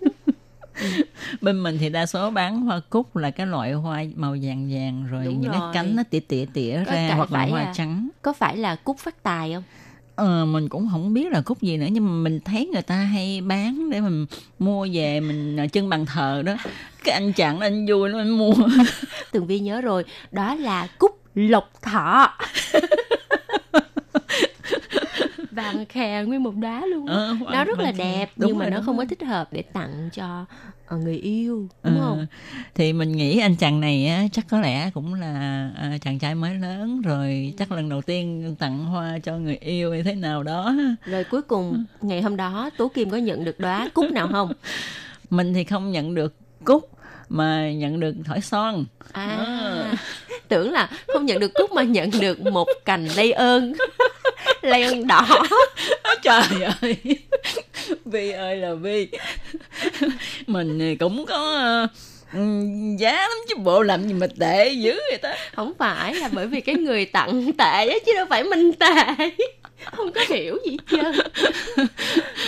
[1.41, 5.07] Bên mình thì đa số bán hoa cúc là cái loại hoa màu vàng vàng
[5.11, 5.61] rồi Đúng những rồi.
[5.61, 8.09] cái cánh nó tỉa tỉa tỉa Có ra hoặc là hoa là- trắng.
[8.23, 9.63] Có phải là cúc phát tài không?
[10.17, 12.95] Ờ, mình cũng không biết là cúc gì nữa nhưng mà mình thấy người ta
[12.97, 14.27] hay bán để mình
[14.59, 16.57] mua về mình trưng bàn thờ đó.
[17.05, 18.55] Cái anh chặn anh vui anh mua.
[19.33, 22.29] Tường Vi nhớ rồi, đó là cúc lộc thọ.
[25.51, 27.07] Vàng khè nguyên một đá luôn.
[27.07, 27.99] Ờ, nó rất là khè.
[27.99, 29.07] đẹp Đúng nhưng mà rồi, nó đúng không có rồi.
[29.09, 30.45] thích hợp để tặng cho
[30.87, 32.27] ờ, người yêu đúng Ờ, không?
[32.75, 36.35] thì mình nghĩ anh chàng này á, chắc có lẽ cũng là à, chàng trai
[36.35, 40.43] mới lớn rồi chắc lần đầu tiên tặng hoa cho người yêu hay thế nào
[40.43, 40.75] đó
[41.05, 44.53] Rồi cuối cùng ngày hôm đó Tố Kim có nhận được đóa cúc nào không?
[45.31, 46.35] mình thì không nhận được
[46.65, 46.91] cúc
[47.29, 49.95] mà nhận được thỏi son À,
[50.49, 53.73] tưởng là không nhận được cúc mà nhận được một cành lây ơn.
[54.63, 55.43] Lây ơn đỏ.
[56.23, 56.43] Trời
[56.81, 56.97] ơi.
[58.05, 59.09] Vi ơi là vi
[60.47, 61.87] mình cũng có
[62.33, 66.29] ừm, giá lắm chứ bộ làm gì mà tệ dữ vậy ta không phải là
[66.33, 69.15] bởi vì cái người tặng tệ á, chứ đâu phải mình tệ
[69.85, 71.15] không có hiểu gì hết trơn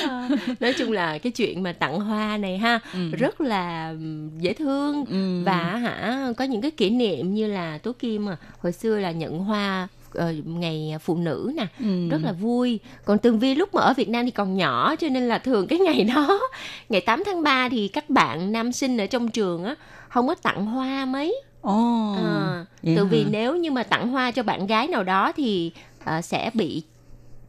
[0.03, 0.29] Ờ,
[0.61, 2.99] nói chung là cái chuyện mà tặng hoa này ha Ừ.
[3.19, 3.95] rất là
[4.39, 5.43] dễ thương Ừ.
[5.45, 9.11] và hả có những cái kỷ niệm như là tố kim à hồi xưa là
[9.11, 11.67] nhận hoa ờ, ngày phụ nữ nè.
[11.81, 12.09] Ừ.
[12.11, 12.81] rất là vui.
[13.05, 15.67] Còn tường vi lúc mà ở việt nam thì còn nhỏ cho nên là thường
[15.67, 16.41] cái ngày đó
[16.89, 19.75] ngày 8 tháng 3 thì các bạn nam sinh ở trong trường á
[20.09, 21.43] không có tặng hoa mấy.
[21.61, 25.33] Ồ, à, vậy tự vì nếu như mà tặng hoa cho bạn gái nào đó
[25.37, 25.73] thì
[26.05, 26.83] ờ, sẽ bị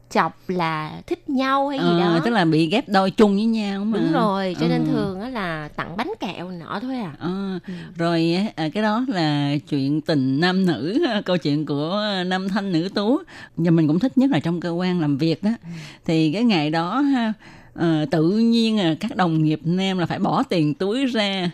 [0.10, 2.20] chọc là thích nhau hay gì Ờ, đó.
[2.26, 3.97] tức là bị ghép đôi chung với nhau mà.
[3.97, 4.91] Đúng rồi cho nên Ừ.
[4.91, 7.14] thường á là tặng bánh kẹo nọ thôi à.
[7.20, 7.60] Ờ,
[7.97, 12.72] rồi á, à, cái đó là chuyện tình nam nữ câu chuyện của nam thanh
[12.72, 13.18] nữ tú.
[13.57, 15.51] Và mình cũng thích nhất là trong cơ quan làm việc đó
[16.05, 17.34] thì cái ngày đó ha
[17.74, 21.51] ờ, tự nhiên à, các đồng nghiệp nam là phải bỏ tiền túi ra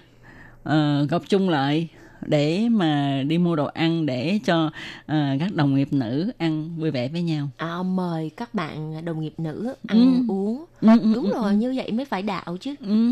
[0.69, 1.87] uh, gộp chung lại
[2.26, 4.71] để mà đi mua đồ ăn để cho
[5.05, 9.21] ờ, các đồng nghiệp nữ ăn vui vẻ với nhau à, mời các bạn đồng
[9.21, 10.34] nghiệp nữ ăn Ừ.
[10.34, 11.57] uống Ừ, ừ, đúng ừ, rồi ừ.
[11.57, 13.09] như vậy mới phải đạo chứ Ừ.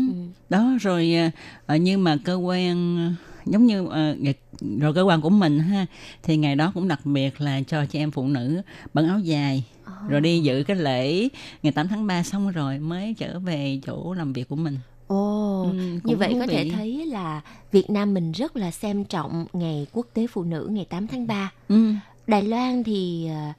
[0.48, 1.30] đó rồi à,
[1.66, 3.14] à, nhưng mà cơ quan à,
[3.46, 4.40] giống như à, nghịch-
[4.80, 5.86] rồi cơ quan của mình ha
[6.22, 8.60] thì ngày đó cũng đặc biệt là cho chị em phụ nữ
[8.94, 9.64] bận áo dài
[10.08, 11.28] rồi đi dự cái lễ
[11.62, 14.78] ngày 8 tháng 3 xong rồi mới trở về chỗ làm việc của mình
[15.14, 16.70] Ồ, Ừ, như vậy có thể vị.
[16.70, 17.40] thấy là
[17.72, 21.26] Việt Nam mình rất là xem trọng ngày quốc tế phụ nữ ngày 8 tháng
[21.26, 21.52] 3.
[21.68, 21.92] Ừ.
[22.26, 23.54] Đài Loan thì à,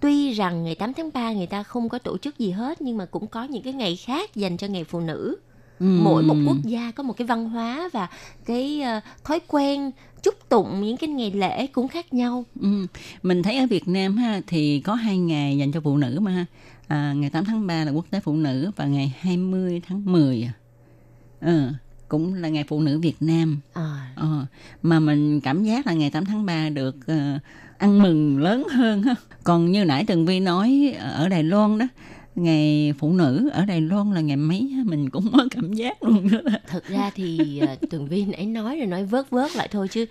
[0.00, 2.96] tuy rằng ngày 8 tháng 3 người ta không có tổ chức gì hết nhưng
[2.96, 5.36] mà cũng có những cái ngày khác dành cho ngày phụ nữ.
[5.80, 5.86] Ừ.
[6.02, 8.08] Mỗi một quốc gia có một cái văn hóa và
[8.46, 9.90] cái à, thói quen
[10.22, 12.44] chúc tụng những cái ngày lễ cũng khác nhau.
[12.60, 12.86] Ừ.
[13.22, 16.30] Mình thấy ở Việt Nam ha thì có hai ngày dành cho phụ nữ mà
[16.30, 16.46] ha.
[16.88, 20.42] À, ngày 8 tháng 3 là quốc tế phụ nữ và ngày 20 tháng 10
[20.42, 20.52] à.
[21.46, 21.72] Ờ,
[22.08, 23.60] cũng là ngày phụ nữ Việt Nam.
[23.72, 24.46] À, Ờ,
[24.82, 27.38] mà mình cảm giác là ngày 8 tháng 3 được ờ,
[27.78, 29.14] ăn mừng lớn hơn ha.
[29.44, 31.86] Còn như nãy Tường Vi nói ở Đài Loan đó,
[32.34, 36.28] ngày phụ nữ ở Đài Loan là ngày mấy mình cũng có cảm giác luôn
[36.30, 36.38] đó.
[36.68, 40.06] thực ra thì Tường Vi nãy nói rồi nói vớt vớt lại thôi chứ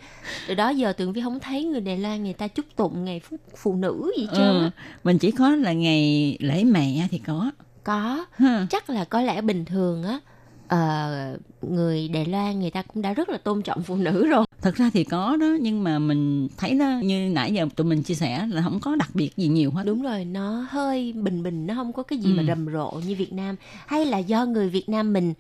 [0.48, 3.22] từ đó giờ Tường Vi không thấy người Đài Loan người ta chúc tụng ngày
[3.58, 4.72] phụ, nữ gì trơn á.
[5.04, 7.52] mình chỉ có là ngày lễ mẹ thì có.
[7.84, 8.68] có Ha.
[8.70, 10.20] chắc là có lẽ bình thường á
[10.68, 14.46] ờ, người Đài Loan người ta cũng đã rất là tôn trọng phụ nữ rồi
[14.62, 18.04] Thật ra thì có đó nhưng mà mình thấy đó như nãy giờ tụi mình
[18.04, 19.84] chia sẻ là không có đặc biệt gì nhiều hết.
[19.86, 22.48] đúng rồi nó hơi bình bình nó không có cái gì mà Ừ.
[22.48, 23.56] rầm rộ như Việt Nam
[23.88, 25.34] hay là do người Việt Nam mình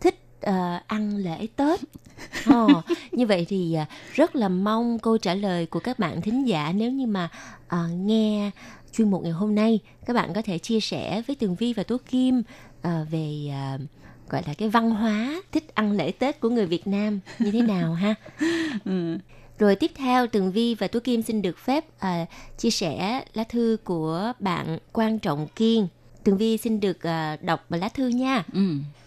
[0.00, 1.80] thích ờ, ăn lễ Tết
[2.46, 3.76] Ồ, như vậy thì
[4.12, 7.28] rất là mong câu trả lời của các bạn thính giả nếu như mà
[7.68, 8.50] à, nghe
[8.96, 11.82] chuyên mục ngày hôm nay các bạn có thể chia sẻ với Tường Vi và
[11.82, 12.42] Tố Kim
[12.82, 13.78] à, về à,
[14.32, 17.62] gọi là cái văn hóa thích ăn lễ Tết của người Việt Nam như thế
[17.62, 18.14] nào ha.
[18.84, 19.18] Ừ.
[19.58, 22.26] Rồi tiếp theo Tường Vi và Tú Kim xin được phép à,
[22.58, 25.88] chia sẻ lá thư của bạn Quan Trọng Kiên.
[26.24, 28.44] Tường Vi xin được à, đọc lá thư nha.
[28.52, 28.60] Ừ.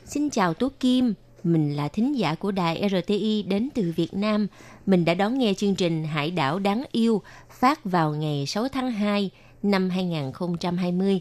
[0.06, 1.14] Xin chào Tú Kim,
[1.44, 4.48] mình là thính giả của đài RTI đến từ Việt Nam.
[4.86, 8.92] Mình đã đón nghe chương trình Hải đảo đáng yêu phát vào ngày 6 tháng
[8.92, 9.30] 2
[9.64, 11.20] năm 2020.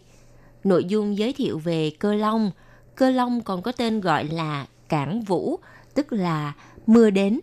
[0.65, 2.51] Nội dung giới thiệu về cơ long.
[2.97, 5.59] Cơ long còn có tên gọi là cảng vũ,
[5.95, 6.53] tức là
[6.87, 7.41] mưa đến.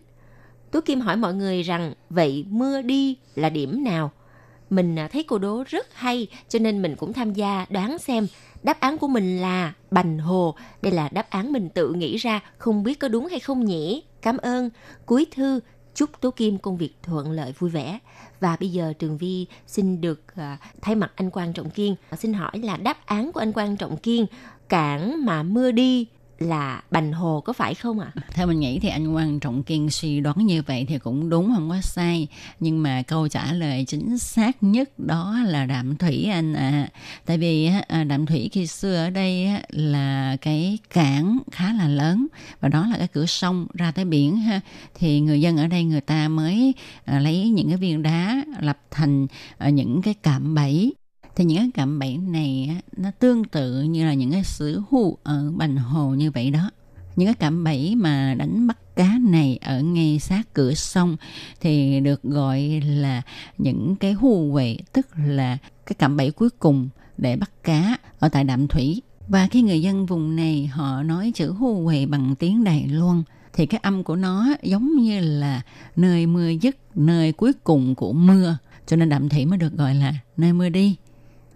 [0.71, 4.11] Tú Kim hỏi mọi người rằng vậy mưa đi là điểm nào?
[4.69, 8.27] Mình à, thấy cô đố rất hay cho nên mình cũng tham gia đoán xem
[8.63, 10.55] đáp án của mình là Bành Hồ.
[10.81, 14.03] Đây là đáp án mình tự nghĩ ra, không biết có đúng hay không nhỉ?
[14.21, 14.69] Cảm ơn.
[15.05, 15.59] Cuối thư
[15.95, 17.99] chúc Tố Kim công việc thuận lợi vui vẻ.
[18.39, 22.33] Và bây giờ trường Vi xin được à, thay mặt anh Quang Trọng Kiên xin
[22.33, 24.25] hỏi là đáp án của anh Quang Trọng Kiên
[24.71, 26.05] cảng mà mưa đi
[26.39, 28.11] là Bành Hồ có phải không ạ?
[28.29, 31.51] Theo mình nghĩ thì anh Quang Trọng Kiên suy đoán như vậy thì cũng đúng,
[31.55, 32.27] không có sai.
[32.59, 36.87] Nhưng mà câu trả lời chính xác nhất đó là Đạm Thủy anh ạ.
[37.25, 42.27] Tại vì à, Đạm Thủy khi xưa ở đây là cái cảng khá là lớn
[42.61, 44.61] và đó là cái cửa sông ra tới biển ha.
[44.95, 46.73] Thì người dân ở đây người ta mới
[47.05, 50.93] à, lấy những cái viên đá lập thành à, những cái cạm bẫy
[51.35, 55.17] thì những cái cạm bẫy này nó tương tự như là những cái sứ hù
[55.23, 56.71] ở Bành Hồ như vậy đó.
[57.15, 61.17] Những cái cạm bẫy mà đánh bắt cá này ở ngay sát cửa sông
[61.61, 63.21] thì được gọi là
[63.57, 68.29] những cái hù quệ tức là cái cạm bẫy cuối cùng để bắt cá ở
[68.29, 69.01] tại đạm thủy.
[69.27, 73.23] Và khi người dân vùng này họ nói chữ hù quệ bằng tiếng Đài Loan,
[73.53, 75.61] thì cái âm của nó giống như là
[75.95, 78.57] nơi mưa dứt, nơi cuối cùng của mưa
[78.87, 80.95] cho nên đạm thủy mới được gọi là nơi mưa đi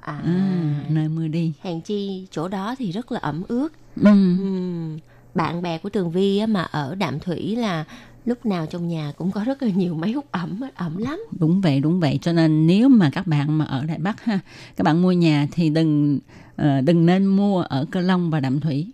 [0.06, 3.70] À, à, nơi mưa đi hèn chi chỗ đó thì rất là ẩm ướt.
[3.96, 4.04] ừ.
[4.06, 4.98] Ừm,
[5.36, 7.86] bạn bè của Tường Vi á, mà ở Đạm Thủy là
[8.26, 11.20] lúc nào trong nhà cũng có rất là nhiều máy hút ẩm ẩm lắm.
[11.40, 14.40] đúng vậy đúng vậy cho nên nếu mà các bạn mà ở Đài Bắc ha
[14.76, 16.20] các bạn mua nhà thì đừng
[16.56, 18.88] ờ, đừng nên mua ở Cơ Long và Đạm Thủy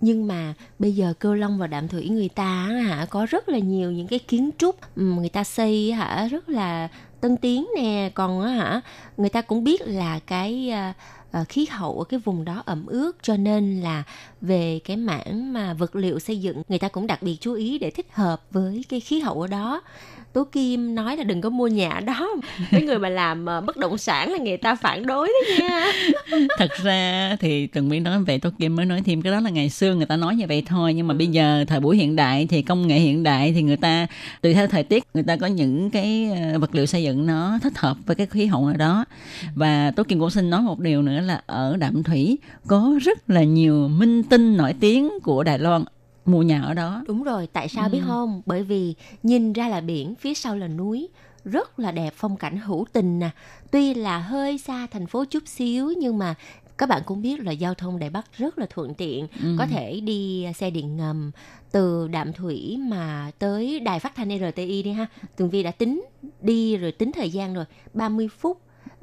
[0.00, 3.58] Nhưng mà bây giờ Cơ Long và Đạm Thủy người ta hả có rất là
[3.58, 6.88] nhiều những cái kiến trúc người ta xây hả rất là
[7.20, 8.80] tân tiến nè, còn á, hả
[9.16, 10.92] người ta cũng biết là cái ờ,
[11.30, 14.02] ờ, khí hậu ở cái vùng đó ẩm ướt cho nên là
[14.40, 17.78] về cái mảng mà vật liệu xây dựng người ta cũng đặc biệt chú ý
[17.78, 19.82] để thích hợp với cái khí hậu ở đó.
[20.32, 22.28] Tố Kim nói là đừng có mua nhà ở đó.
[22.70, 25.92] Cái người mà làm à, bất động sản là người ta phản đối đó nha.
[26.58, 29.50] thật ra thì từng biết nói về tôi Kim mới nói thêm cái đó là
[29.50, 32.16] ngày xưa người ta nói như vậy thôi nhưng mà bây giờ thời buổi hiện
[32.16, 34.06] đại thì công nghệ hiện đại thì người ta
[34.42, 37.58] tùy theo thời tiết người ta có những cái ờ, vật liệu xây dựng nó
[37.62, 39.04] thích hợp với cái khí hậu ở đó
[39.54, 43.30] và tôi Kim cũng xin nói một điều nữa là ở Đạm Thủy có rất
[43.30, 45.84] là nhiều minh tinh nổi tiếng của Đài Loan
[46.24, 48.06] mua nhà ở đó Đúng rồi, tại sao biết Ừ.
[48.08, 48.42] không?
[48.46, 51.08] Bởi vì nhìn ra là biển, phía sau là núi,
[51.44, 53.30] rất là đẹp phong cảnh hữu tình nè.
[53.70, 56.34] Tuy là hơi xa thành phố chút xíu nhưng mà
[56.78, 59.54] các bạn cũng biết là giao thông Đài Bắc rất là thuận tiện, Ừ.
[59.58, 61.30] có thể đi xe điện ngầm
[61.72, 65.06] từ Đạm Thủy mà tới đài phát thanh RTI đi ha.
[65.36, 66.04] Tường Vi đã tính
[66.40, 67.64] đi rồi tính thời gian rồi,
[67.94, 68.58] 30 phút.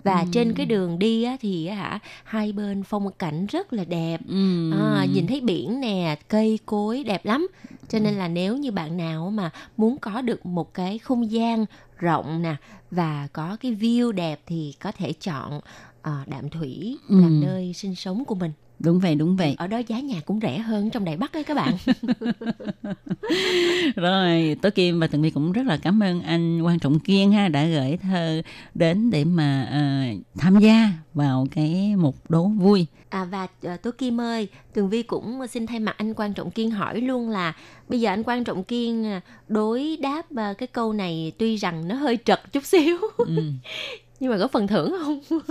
[0.07, 0.25] Và Ừ.
[0.31, 4.71] trên cái đường đi á, thì hả hai bên phong cảnh rất là đẹp Ừ.
[4.71, 7.47] à, nhìn thấy biển nè cây cối đẹp lắm
[7.89, 11.65] cho nên là nếu như bạn nào mà muốn có được một cái không gian
[11.97, 12.55] rộng nè
[12.91, 15.59] và có cái view đẹp thì có thể chọn
[16.01, 17.21] ờ, đạm thủy Ừ.
[17.21, 20.39] làm nơi sinh sống của mình đúng vậy đúng vậy ở đó giá nhà cũng
[20.41, 21.77] rẻ hơn trong đài bắc ấy các bạn
[23.95, 27.31] Rồi, Tố Kim và Tường Vi cũng rất là cảm ơn anh Quan Trọng Kiên
[27.31, 28.41] ha đã gửi thơ
[28.75, 29.79] đến để mà ờ,
[30.37, 32.85] tham gia vào cái mục đố vui.
[33.09, 36.51] À, và à, Tố Kim ơi, Tường Vi cũng xin thay mặt anh Quan Trọng
[36.51, 37.53] Kiên hỏi luôn là
[37.89, 41.87] bây giờ anh Quan Trọng Kiên à, đối đáp à, cái câu này tuy rằng
[41.87, 43.25] nó hơi trật chút xíu Ừ.
[44.19, 45.19] nhưng mà có phần thưởng không?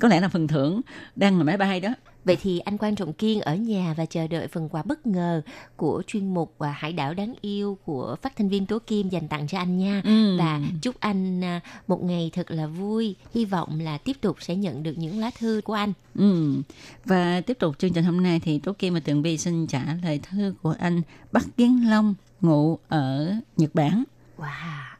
[0.00, 0.80] Có lẽ là phần thưởng
[1.16, 1.88] đang là máy bay đó.
[2.24, 5.42] Vậy thì anh Quan Trọng Kiên ở nhà và chờ đợi phần quà bất ngờ
[5.76, 9.28] của chuyên mục và Hải đảo đáng yêu của phát thanh viên Tố Kim dành
[9.28, 10.02] tặng cho anh nha.
[10.04, 10.36] Ừ.
[10.38, 13.16] Và chúc anh à, một ngày thật là vui.
[13.34, 15.92] Hy vọng là tiếp tục sẽ nhận được những lá thư của anh.
[16.14, 16.54] Ừ.
[17.04, 19.82] Và tiếp tục chương trình hôm nay thì Tố Kim và Tường Vi xin trả
[20.02, 21.02] lời thư của anh
[21.32, 24.04] Bắc Kiến Long ngụ ở Nhật Bản.
[24.38, 24.46] Wow.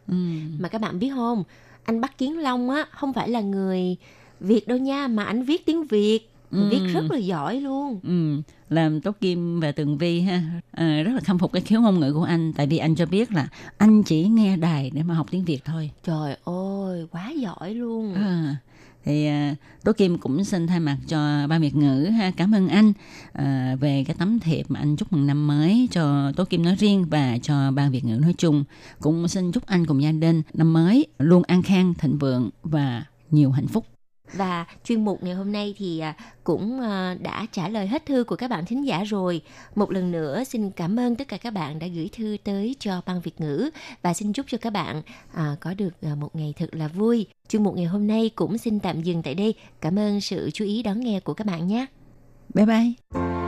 [0.09, 0.14] Ừ.
[0.59, 1.44] Mà các bạn biết không,
[1.87, 3.97] anh Bắc Kiến Long á không phải là người
[4.41, 6.68] Việt đâu nha, mà anh viết tiếng Việt, Ừ.
[6.70, 8.01] viết rất là giỏi luôn.
[8.03, 11.80] Ừ, làm Tố Kim và Tường Vi ha à, rất là khâm phục cái khiếu
[11.80, 15.03] ngôn ngữ của anh tại vì anh cho biết là anh chỉ nghe đài để
[15.03, 15.91] mà học tiếng Việt thôi.
[16.05, 18.14] Trời ơi, quá giỏi luôn.
[18.14, 18.57] À,
[19.07, 19.54] thì à,
[19.84, 22.92] Tố Kim cũng xin thay mặt cho ban Việt ngữ ha cảm ơn anh
[23.32, 26.74] à, về cái tấm thiệp mà anh chúc mừng năm mới cho Tố Kim nói
[26.74, 28.64] riêng và cho ban Việt ngữ nói chung.
[29.00, 33.04] Cũng xin chúc anh cùng gia đình năm mới luôn an khang, thịnh vượng và
[33.30, 33.86] nhiều hạnh phúc.
[34.33, 36.14] Và chuyên mục ngày hôm nay thì à,
[36.45, 39.43] cũng à, đã trả lời hết thư của các bạn thính giả rồi.
[39.74, 43.01] Một lần nữa, xin cảm ơn tất cả các bạn đã gửi thư tới cho
[43.07, 43.70] ban Việt ngữ
[44.03, 45.03] và xin chúc cho các bạn
[45.35, 47.27] à, có được một ngày thật là vui.
[47.49, 49.55] Chuyên mục ngày hôm nay cũng xin tạm dừng tại đây.
[49.81, 51.87] Cảm ơn sự chú ý đón nghe của các bạn nhé.
[52.55, 53.45] Bye bye.